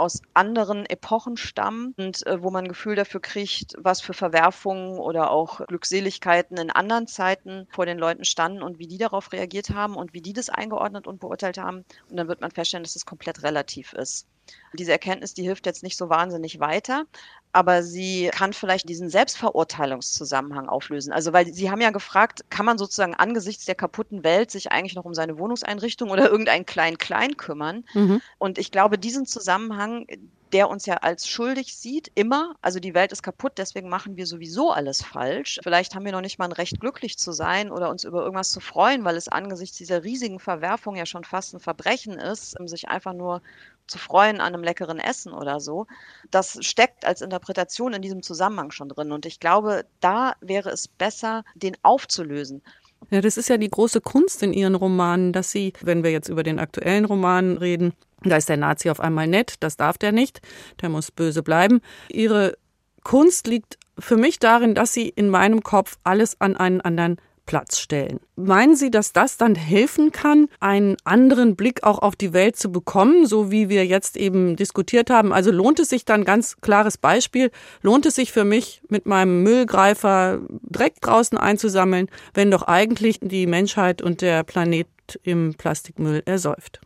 [0.00, 4.98] aus anderen Epochen stammen und äh, wo man ein Gefühl dafür kriegt, was für Verwerfungen
[4.98, 9.70] oder auch Glückseligkeiten in anderen Zeiten vor den Leuten standen und wie die darauf reagiert
[9.70, 11.84] haben und wie die das eingeordnet und beurteilt haben.
[12.08, 14.26] Und dann wird man feststellen, dass es komplett relativ ist.
[14.72, 17.04] Diese Erkenntnis, die hilft jetzt nicht so wahnsinnig weiter,
[17.52, 21.12] aber sie kann vielleicht diesen Selbstverurteilungszusammenhang auflösen.
[21.12, 24.94] Also, weil Sie haben ja gefragt, kann man sozusagen angesichts der kaputten Welt sich eigentlich
[24.94, 27.84] noch um seine Wohnungseinrichtung oder irgendeinen Klein-Klein kümmern?
[27.94, 28.20] Mhm.
[28.38, 30.06] Und ich glaube, diesen Zusammenhang,
[30.52, 34.26] der uns ja als schuldig sieht, immer, also die Welt ist kaputt, deswegen machen wir
[34.26, 35.60] sowieso alles falsch.
[35.62, 38.50] Vielleicht haben wir noch nicht mal ein Recht, glücklich zu sein oder uns über irgendwas
[38.50, 42.68] zu freuen, weil es angesichts dieser riesigen Verwerfung ja schon fast ein Verbrechen ist, um
[42.68, 43.42] sich einfach nur
[43.86, 45.86] zu freuen an einem leckeren Essen oder so.
[46.30, 49.12] Das steckt als Interpretation in diesem Zusammenhang schon drin.
[49.12, 52.62] Und ich glaube, da wäre es besser, den aufzulösen.
[53.10, 56.28] Ja, das ist ja die große Kunst in Ihren Romanen, dass Sie, wenn wir jetzt
[56.28, 60.12] über den aktuellen Roman reden, da ist der Nazi auf einmal nett, das darf der
[60.12, 60.40] nicht,
[60.80, 61.80] der muss böse bleiben.
[62.08, 62.56] Ihre
[63.02, 67.16] Kunst liegt für mich darin, dass Sie in meinem Kopf alles an einen anderen
[67.46, 68.20] Platz stellen.
[68.36, 72.70] Meinen Sie, dass das dann helfen kann, einen anderen Blick auch auf die Welt zu
[72.70, 75.32] bekommen, so wie wir jetzt eben diskutiert haben?
[75.32, 77.50] Also lohnt es sich dann ganz klares Beispiel,
[77.82, 83.46] lohnt es sich für mich mit meinem Müllgreifer Dreck draußen einzusammeln, wenn doch eigentlich die
[83.46, 84.86] Menschheit und der Planet
[85.24, 86.80] im Plastikmüll ersäuft?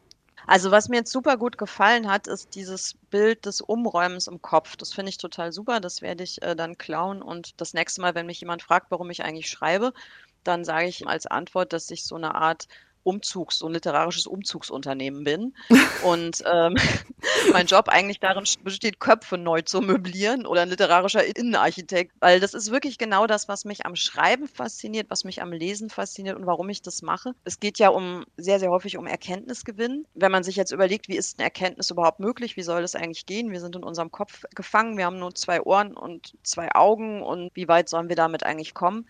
[0.46, 4.76] Also was mir jetzt super gut gefallen hat, ist dieses Bild des Umräumens im Kopf.
[4.76, 5.80] Das finde ich total super.
[5.80, 9.10] Das werde ich äh, dann klauen und das nächste Mal, wenn mich jemand fragt, warum
[9.10, 9.92] ich eigentlich schreibe,
[10.42, 12.66] dann sage ich als Antwort, dass ich so eine Art
[13.04, 15.54] Umzugs- und literarisches Umzugsunternehmen bin
[16.04, 16.76] und ähm,
[17.52, 22.54] mein Job eigentlich darin besteht, Köpfe neu zu möblieren oder ein literarischer Innenarchitekt, weil das
[22.54, 26.46] ist wirklich genau das, was mich am Schreiben fasziniert, was mich am Lesen fasziniert und
[26.46, 27.32] warum ich das mache.
[27.44, 30.06] Es geht ja um sehr, sehr häufig um Erkenntnisgewinn.
[30.14, 33.26] Wenn man sich jetzt überlegt, wie ist eine Erkenntnis überhaupt möglich, wie soll das eigentlich
[33.26, 33.52] gehen?
[33.52, 37.50] Wir sind in unserem Kopf gefangen, wir haben nur zwei Ohren und zwei Augen und
[37.54, 39.06] wie weit sollen wir damit eigentlich kommen?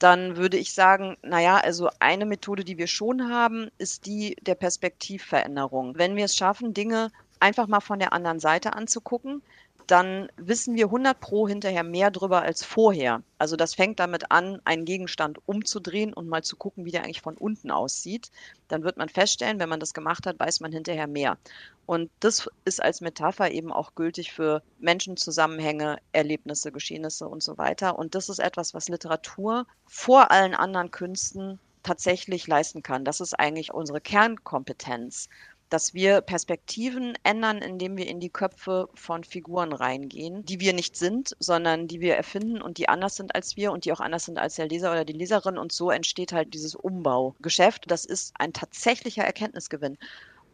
[0.00, 4.54] Dann würde ich sagen, naja, also eine Methode, die wir schon haben, ist die der
[4.54, 5.96] Perspektivveränderung.
[5.98, 9.42] Wenn wir es schaffen, Dinge einfach mal von der anderen Seite anzugucken,
[9.90, 13.22] dann wissen wir 100 Pro hinterher mehr drüber als vorher.
[13.38, 17.22] Also das fängt damit an, einen Gegenstand umzudrehen und mal zu gucken, wie der eigentlich
[17.22, 18.30] von unten aussieht.
[18.68, 21.38] Dann wird man feststellen, wenn man das gemacht hat, weiß man hinterher mehr.
[21.86, 27.98] Und das ist als Metapher eben auch gültig für Menschenzusammenhänge, Erlebnisse, Geschehnisse und so weiter.
[27.98, 33.04] Und das ist etwas, was Literatur vor allen anderen Künsten tatsächlich leisten kann.
[33.04, 35.28] Das ist eigentlich unsere Kernkompetenz
[35.70, 40.96] dass wir Perspektiven ändern, indem wir in die Köpfe von Figuren reingehen, die wir nicht
[40.96, 44.24] sind, sondern die wir erfinden und die anders sind als wir und die auch anders
[44.26, 45.58] sind als der Leser oder die Leserin.
[45.58, 47.90] Und so entsteht halt dieses Umbaugeschäft.
[47.90, 49.96] Das ist ein tatsächlicher Erkenntnisgewinn.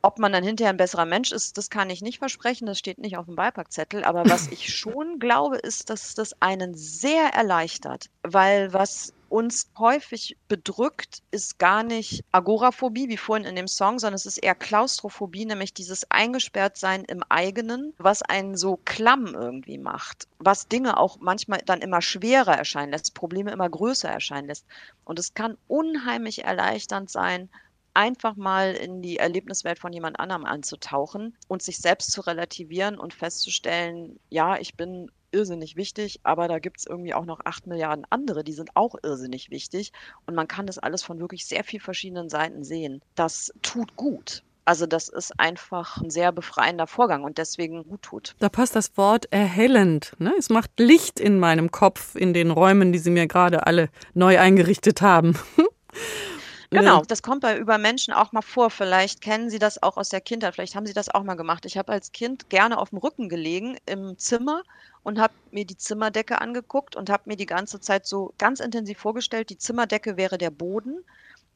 [0.03, 2.67] Ob man dann hinterher ein besserer Mensch ist, das kann ich nicht versprechen.
[2.67, 4.05] Das steht nicht auf dem Beipackzettel.
[4.05, 8.11] Aber was ich schon glaube, ist, dass das einen sehr erleichtert.
[8.23, 14.15] Weil was uns häufig bedrückt, ist gar nicht Agoraphobie, wie vorhin in dem Song, sondern
[14.15, 20.29] es ist eher Klaustrophobie, nämlich dieses Eingesperrtsein im eigenen, was einen so klamm irgendwie macht,
[20.39, 24.67] was Dinge auch manchmal dann immer schwerer erscheinen lässt, Probleme immer größer erscheinen lässt.
[25.05, 27.49] Und es kann unheimlich erleichternd sein,
[27.97, 33.15] einfach mal in die Erlebniswelt von jemand anderem anzutauchen und sich selbst zu relativieren und
[33.15, 38.07] festzustellen, ja, ich bin irrsinnig wichtig, aber da gibt es irgendwie auch noch acht Milliarden
[38.11, 39.93] andere, die sind auch irrsinnig wichtig.
[40.27, 43.03] Und man kann das alles von wirklich sehr vielen verschiedenen Seiten sehen.
[43.15, 44.43] Das tut gut.
[44.65, 48.35] Also das ist einfach ein sehr befreiender Vorgang und deswegen gut tut.
[48.41, 50.15] Da passt das Wort erhellend.
[50.19, 50.35] Ne?
[50.37, 54.41] Es macht Licht in meinem Kopf, in den Räumen, die Sie mir gerade alle neu
[54.41, 55.39] eingerichtet haben.
[56.73, 58.71] Genau, das kommt bei Übermenschen auch mal vor.
[58.71, 60.55] Vielleicht kennen Sie das auch aus der Kindheit.
[60.55, 61.65] Vielleicht haben Sie das auch mal gemacht.
[61.65, 64.63] Ich habe als Kind gerne auf dem Rücken gelegen im Zimmer
[65.03, 68.99] und habe mir die Zimmerdecke angeguckt und habe mir die ganze Zeit so ganz intensiv
[68.99, 71.05] vorgestellt, die Zimmerdecke wäre der Boden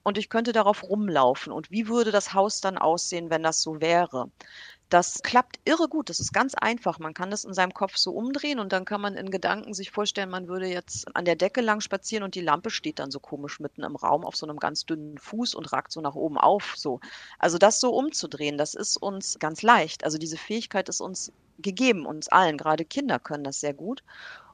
[0.02, 1.52] und ich könnte darauf rumlaufen.
[1.52, 4.30] Und wie würde das Haus dann aussehen, wenn das so wäre?
[4.88, 6.10] Das klappt irre gut.
[6.10, 6.98] Das ist ganz einfach.
[6.98, 9.92] Man kann das in seinem Kopf so umdrehen und dann kann man in Gedanken sich
[9.92, 13.20] vorstellen, man würde jetzt an der Decke lang spazieren und die Lampe steht dann so
[13.20, 16.38] komisch mitten im Raum auf so einem ganz dünnen Fuß und ragt so nach oben
[16.38, 16.74] auf.
[16.76, 16.98] So.
[17.38, 20.02] Also das so umzudrehen, das ist uns ganz leicht.
[20.02, 22.58] Also diese Fähigkeit ist uns gegeben, uns allen.
[22.58, 24.02] Gerade Kinder können das sehr gut.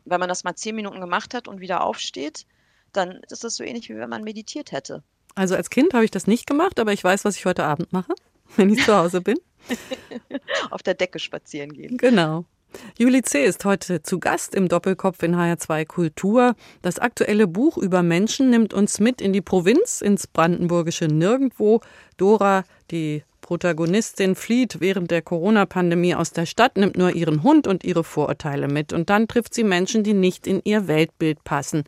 [0.04, 2.46] Und wenn man das mal zehn Minuten gemacht hat und wieder aufsteht,
[2.92, 5.02] dann ist das so ähnlich, wie wenn man meditiert hätte.
[5.36, 7.92] Also als Kind habe ich das nicht gemacht, aber ich weiß, was ich heute Abend
[7.92, 8.12] mache,
[8.56, 9.36] wenn ich zu Hause bin.
[10.70, 11.98] Auf der Decke spazieren gehen.
[11.98, 12.44] Genau.
[12.98, 13.44] Julie C.
[13.44, 16.56] ist heute zu Gast im Doppelkopf in HR2 Kultur.
[16.82, 21.80] Das aktuelle Buch über Menschen nimmt uns mit in die Provinz, ins brandenburgische Nirgendwo.
[22.16, 27.84] Dora, die Protagonistin, flieht während der Corona-Pandemie aus der Stadt, nimmt nur ihren Hund und
[27.84, 28.92] ihre Vorurteile mit.
[28.92, 31.84] Und dann trifft sie Menschen, die nicht in ihr Weltbild passen.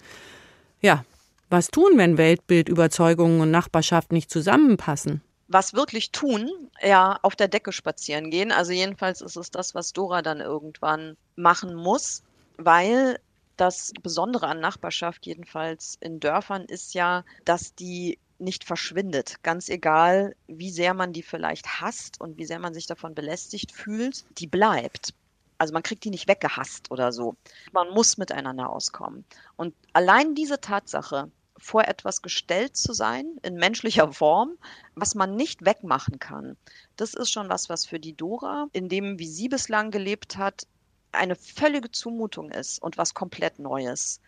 [0.80, 1.04] Ja,
[1.50, 5.22] was tun, wenn Weltbild, Überzeugungen und Nachbarschaft nicht zusammenpassen?
[5.48, 6.50] was wirklich tun,
[6.82, 8.52] ja, auf der Decke spazieren gehen.
[8.52, 12.22] Also jedenfalls ist es das, was Dora dann irgendwann machen muss,
[12.58, 13.18] weil
[13.56, 19.42] das Besondere an Nachbarschaft, jedenfalls in Dörfern, ist ja, dass die nicht verschwindet.
[19.42, 23.72] Ganz egal, wie sehr man die vielleicht hasst und wie sehr man sich davon belästigt
[23.72, 25.12] fühlt, die bleibt.
[25.56, 27.34] Also man kriegt die nicht weggehasst oder so.
[27.72, 29.24] Man muss miteinander auskommen.
[29.56, 34.56] Und allein diese Tatsache, vor etwas gestellt zu sein, in menschlicher Form,
[34.94, 36.56] was man nicht wegmachen kann.
[36.96, 40.66] Das ist schon was, was für die Dora, in dem, wie sie bislang gelebt hat,
[41.12, 44.20] eine völlige Zumutung ist und was komplett Neues.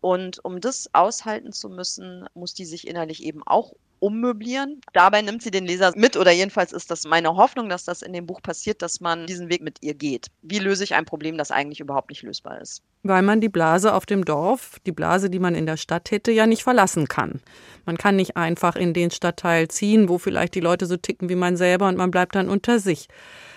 [0.00, 4.80] Und um das aushalten zu müssen, muss die sich innerlich eben auch ummöblieren.
[4.92, 8.12] Dabei nimmt sie den Leser mit oder jedenfalls ist das meine Hoffnung, dass das in
[8.12, 10.26] dem Buch passiert, dass man diesen Weg mit ihr geht.
[10.42, 12.82] Wie löse ich ein Problem, das eigentlich überhaupt nicht lösbar ist?
[13.02, 16.32] Weil man die Blase auf dem Dorf, die Blase, die man in der Stadt hätte,
[16.32, 17.40] ja nicht verlassen kann.
[17.86, 21.36] Man kann nicht einfach in den Stadtteil ziehen, wo vielleicht die Leute so ticken wie
[21.36, 23.08] man selber und man bleibt dann unter sich.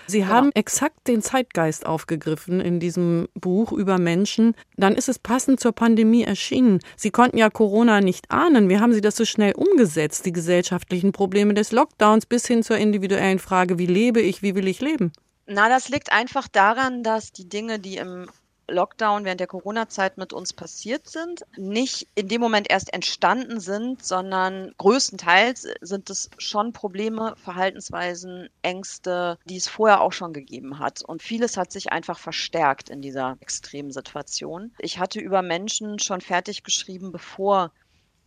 [0.07, 0.27] Sie ja.
[0.27, 4.55] haben exakt den Zeitgeist aufgegriffen in diesem Buch über Menschen.
[4.77, 6.79] Dann ist es passend zur Pandemie erschienen.
[6.95, 8.69] Sie konnten ja Corona nicht ahnen.
[8.69, 12.77] Wie haben Sie das so schnell umgesetzt, die gesellschaftlichen Probleme des Lockdowns bis hin zur
[12.77, 15.11] individuellen Frage, wie lebe ich, wie will ich leben?
[15.45, 18.29] Na, das liegt einfach daran, dass die Dinge, die im
[18.67, 24.03] Lockdown während der Corona-Zeit mit uns passiert sind, nicht in dem Moment erst entstanden sind,
[24.03, 31.01] sondern größtenteils sind es schon Probleme, Verhaltensweisen, Ängste, die es vorher auch schon gegeben hat.
[31.03, 34.73] Und vieles hat sich einfach verstärkt in dieser extremen Situation.
[34.79, 37.71] Ich hatte über Menschen schon fertig geschrieben, bevor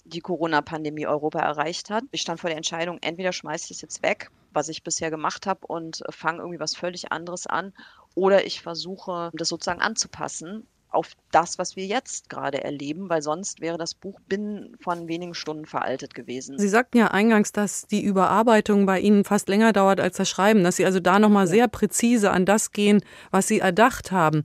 [0.05, 2.05] die Corona-Pandemie Europa erreicht hat.
[2.13, 5.47] Ich stand vor der Entscheidung, entweder schmeiße ich es jetzt weg, was ich bisher gemacht
[5.47, 7.73] habe, und fange irgendwie was völlig anderes an,
[8.17, 13.61] oder ich versuche, das sozusagen anzupassen auf das, was wir jetzt gerade erleben, weil sonst
[13.61, 16.59] wäre das Buch binnen von wenigen Stunden veraltet gewesen.
[16.59, 20.65] Sie sagten ja eingangs, dass die Überarbeitung bei Ihnen fast länger dauert als das Schreiben,
[20.65, 24.45] dass Sie also da nochmal sehr präzise an das gehen, was Sie erdacht haben.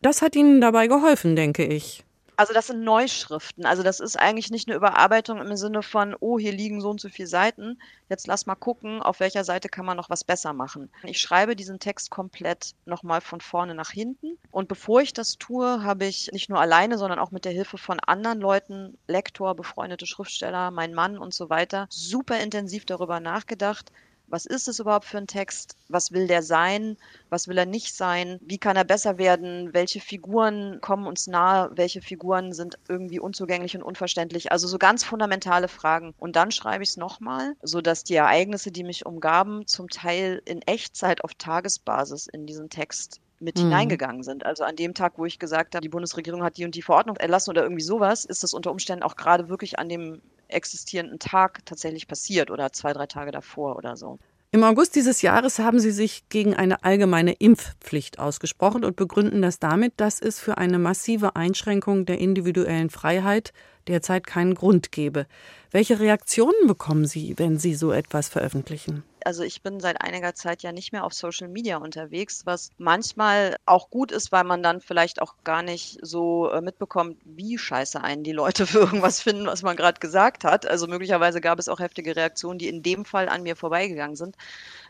[0.00, 2.04] Das hat Ihnen dabei geholfen, denke ich.
[2.40, 3.66] Also das sind Neuschriften.
[3.66, 6.98] Also das ist eigentlich nicht eine Überarbeitung im Sinne von, oh, hier liegen so und
[6.98, 7.78] so viele Seiten.
[8.08, 10.90] Jetzt lass mal gucken, auf welcher Seite kann man noch was besser machen.
[11.02, 14.38] Ich schreibe diesen Text komplett nochmal von vorne nach hinten.
[14.50, 17.76] Und bevor ich das tue, habe ich nicht nur alleine, sondern auch mit der Hilfe
[17.76, 23.92] von anderen Leuten, Lektor, befreundete Schriftsteller, mein Mann und so weiter, super intensiv darüber nachgedacht,
[24.30, 25.76] was ist es überhaupt für ein Text?
[25.88, 26.96] Was will der sein?
[27.28, 28.38] Was will er nicht sein?
[28.42, 29.74] Wie kann er besser werden?
[29.74, 31.70] Welche Figuren kommen uns nahe?
[31.74, 34.52] Welche Figuren sind irgendwie unzugänglich und unverständlich?
[34.52, 36.14] Also so ganz fundamentale Fragen.
[36.18, 40.62] Und dann schreibe ich es nochmal, sodass die Ereignisse, die mich umgaben, zum Teil in
[40.62, 43.62] Echtzeit auf Tagesbasis in diesen Text mit mhm.
[43.62, 44.46] hineingegangen sind.
[44.46, 47.16] Also an dem Tag, wo ich gesagt habe, die Bundesregierung hat die und die Verordnung
[47.16, 51.64] erlassen oder irgendwie sowas, ist das unter Umständen auch gerade wirklich an dem existierenden Tag
[51.64, 54.18] tatsächlich passiert oder zwei, drei Tage davor oder so.
[54.52, 59.60] Im August dieses Jahres haben Sie sich gegen eine allgemeine Impfpflicht ausgesprochen und begründen das
[59.60, 63.52] damit, dass es für eine massive Einschränkung der individuellen Freiheit
[63.86, 65.26] derzeit keinen Grund gebe.
[65.70, 69.04] Welche Reaktionen bekommen Sie, wenn Sie so etwas veröffentlichen?
[69.24, 73.56] Also ich bin seit einiger Zeit ja nicht mehr auf Social Media unterwegs, was manchmal
[73.66, 78.02] auch gut ist, weil man dann vielleicht auch gar nicht so äh, mitbekommt, wie scheiße
[78.02, 80.66] einen die Leute für irgendwas finden, was man gerade gesagt hat.
[80.66, 84.36] Also möglicherweise gab es auch heftige Reaktionen, die in dem Fall an mir vorbeigegangen sind.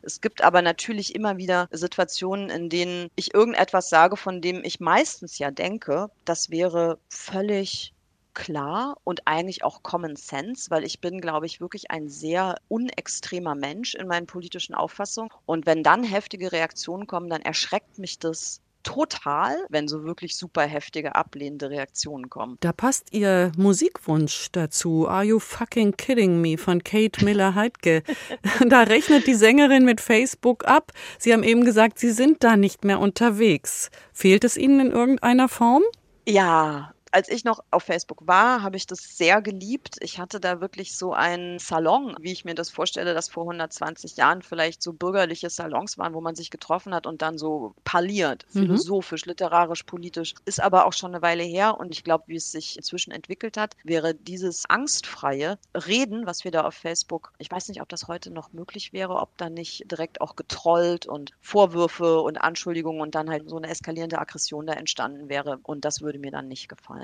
[0.03, 4.80] Es gibt aber natürlich immer wieder Situationen, in denen ich irgendetwas sage, von dem ich
[4.80, 7.93] meistens ja denke, das wäre völlig
[8.41, 13.55] klar und eigentlich auch Common Sense, weil ich bin, glaube ich, wirklich ein sehr unextremer
[13.55, 15.30] Mensch in meinen politischen Auffassungen.
[15.45, 20.62] Und wenn dann heftige Reaktionen kommen, dann erschreckt mich das total, wenn so wirklich super
[20.62, 22.57] heftige ablehnende Reaktionen kommen.
[22.61, 25.07] Da passt Ihr Musikwunsch dazu.
[25.07, 28.03] Are You Fucking Kidding Me von Kate Miller-Heidke.
[28.66, 30.93] da rechnet die Sängerin mit Facebook ab.
[31.18, 33.91] Sie haben eben gesagt, Sie sind da nicht mehr unterwegs.
[34.14, 35.82] Fehlt es Ihnen in irgendeiner Form?
[36.26, 39.96] Ja, als ich noch auf Facebook war, habe ich das sehr geliebt.
[40.00, 44.16] Ich hatte da wirklich so einen Salon, wie ich mir das vorstelle, dass vor 120
[44.16, 48.46] Jahren vielleicht so bürgerliche Salons waren, wo man sich getroffen hat und dann so parliert,
[48.52, 48.61] mhm.
[48.61, 50.34] philosophisch, literarisch, politisch.
[50.44, 53.56] Ist aber auch schon eine Weile her und ich glaube, wie es sich inzwischen entwickelt
[53.56, 58.08] hat, wäre dieses angstfreie Reden, was wir da auf Facebook, ich weiß nicht, ob das
[58.08, 63.14] heute noch möglich wäre, ob da nicht direkt auch getrollt und Vorwürfe und Anschuldigungen und
[63.14, 65.58] dann halt so eine eskalierende Aggression da entstanden wäre.
[65.62, 66.99] Und das würde mir dann nicht gefallen.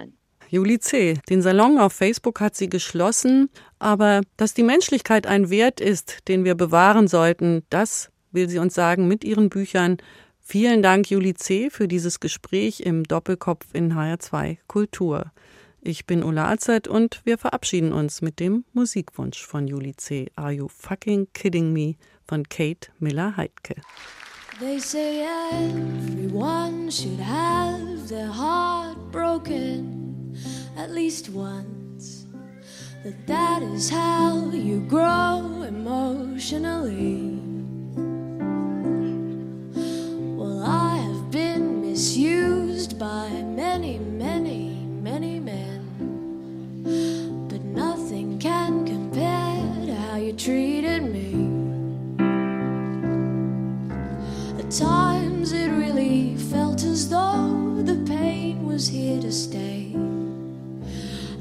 [0.48, 1.14] Juli C.
[1.28, 6.44] Den Salon auf Facebook hat sie geschlossen, aber dass die Menschlichkeit ein Wert ist, den
[6.44, 9.96] wir bewahren sollten, das will sie uns sagen mit ihren Büchern.
[10.40, 15.32] Vielen Dank, Juli C., für dieses Gespräch im Doppelkopf in HR2 Kultur.
[15.80, 20.30] Ich bin Ulla Alzeit und wir verabschieden uns mit dem Musikwunsch von Juli C.
[20.36, 23.76] Are You Fucking Kidding Me von Kate Miller-Heidke.
[24.58, 30.15] They say everyone should have their heart broken
[30.76, 32.26] at least once.
[33.04, 37.45] That that is how you grow emotionally.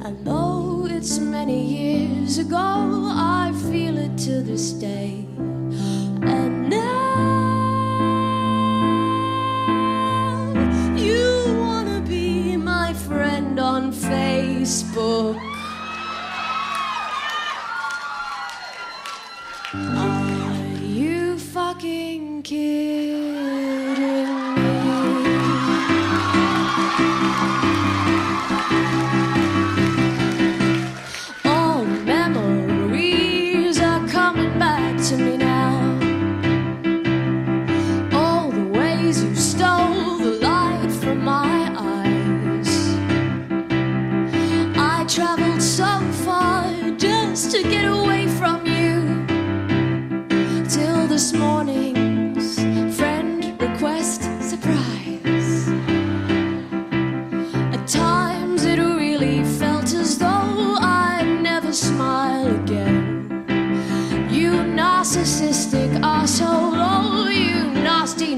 [0.06, 5.26] And though it's many years ago, I feel it to this day.
[5.42, 7.16] And now
[10.96, 15.45] you wanna be my friend on Facebook.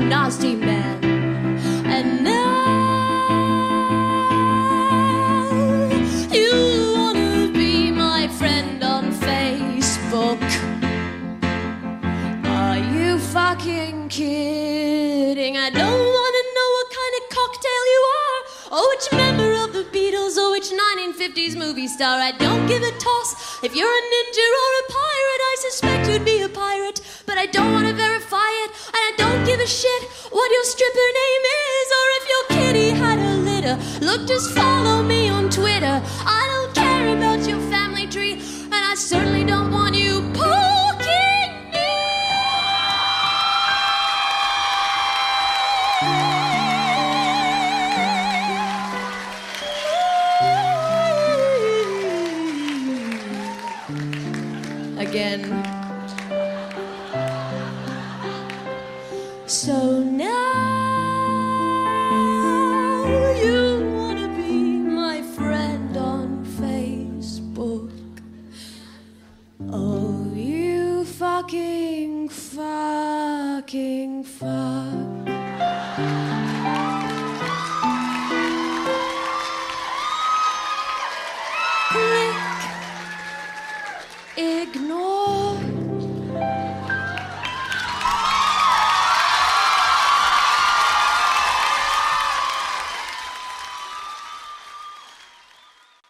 [0.07, 1.03] nasty man.
[1.85, 2.47] And now
[6.31, 10.41] you wanna be my friend on Facebook.
[12.45, 15.57] Are you fucking kidding?
[15.57, 18.39] I don't wanna know what kind of cocktail you are,
[18.79, 22.19] or which member of the Beatles, or which 1950s movie star.
[22.19, 23.29] I don't give a toss
[23.61, 25.41] if you're a ninja or a pirate.
[25.51, 26.96] I suspect you'd be a pirate
[27.37, 31.09] but I don't wanna verify it, and I don't give a shit what your stripper
[31.21, 31.43] name
[31.75, 33.77] is, or if your kitty had a litter.
[34.03, 36.01] Look, just follow me on Twitter.
[36.25, 38.41] I don't care about your family tree,
[38.73, 40.21] and I certainly don't want you
[73.57, 75.27] fucking fuck.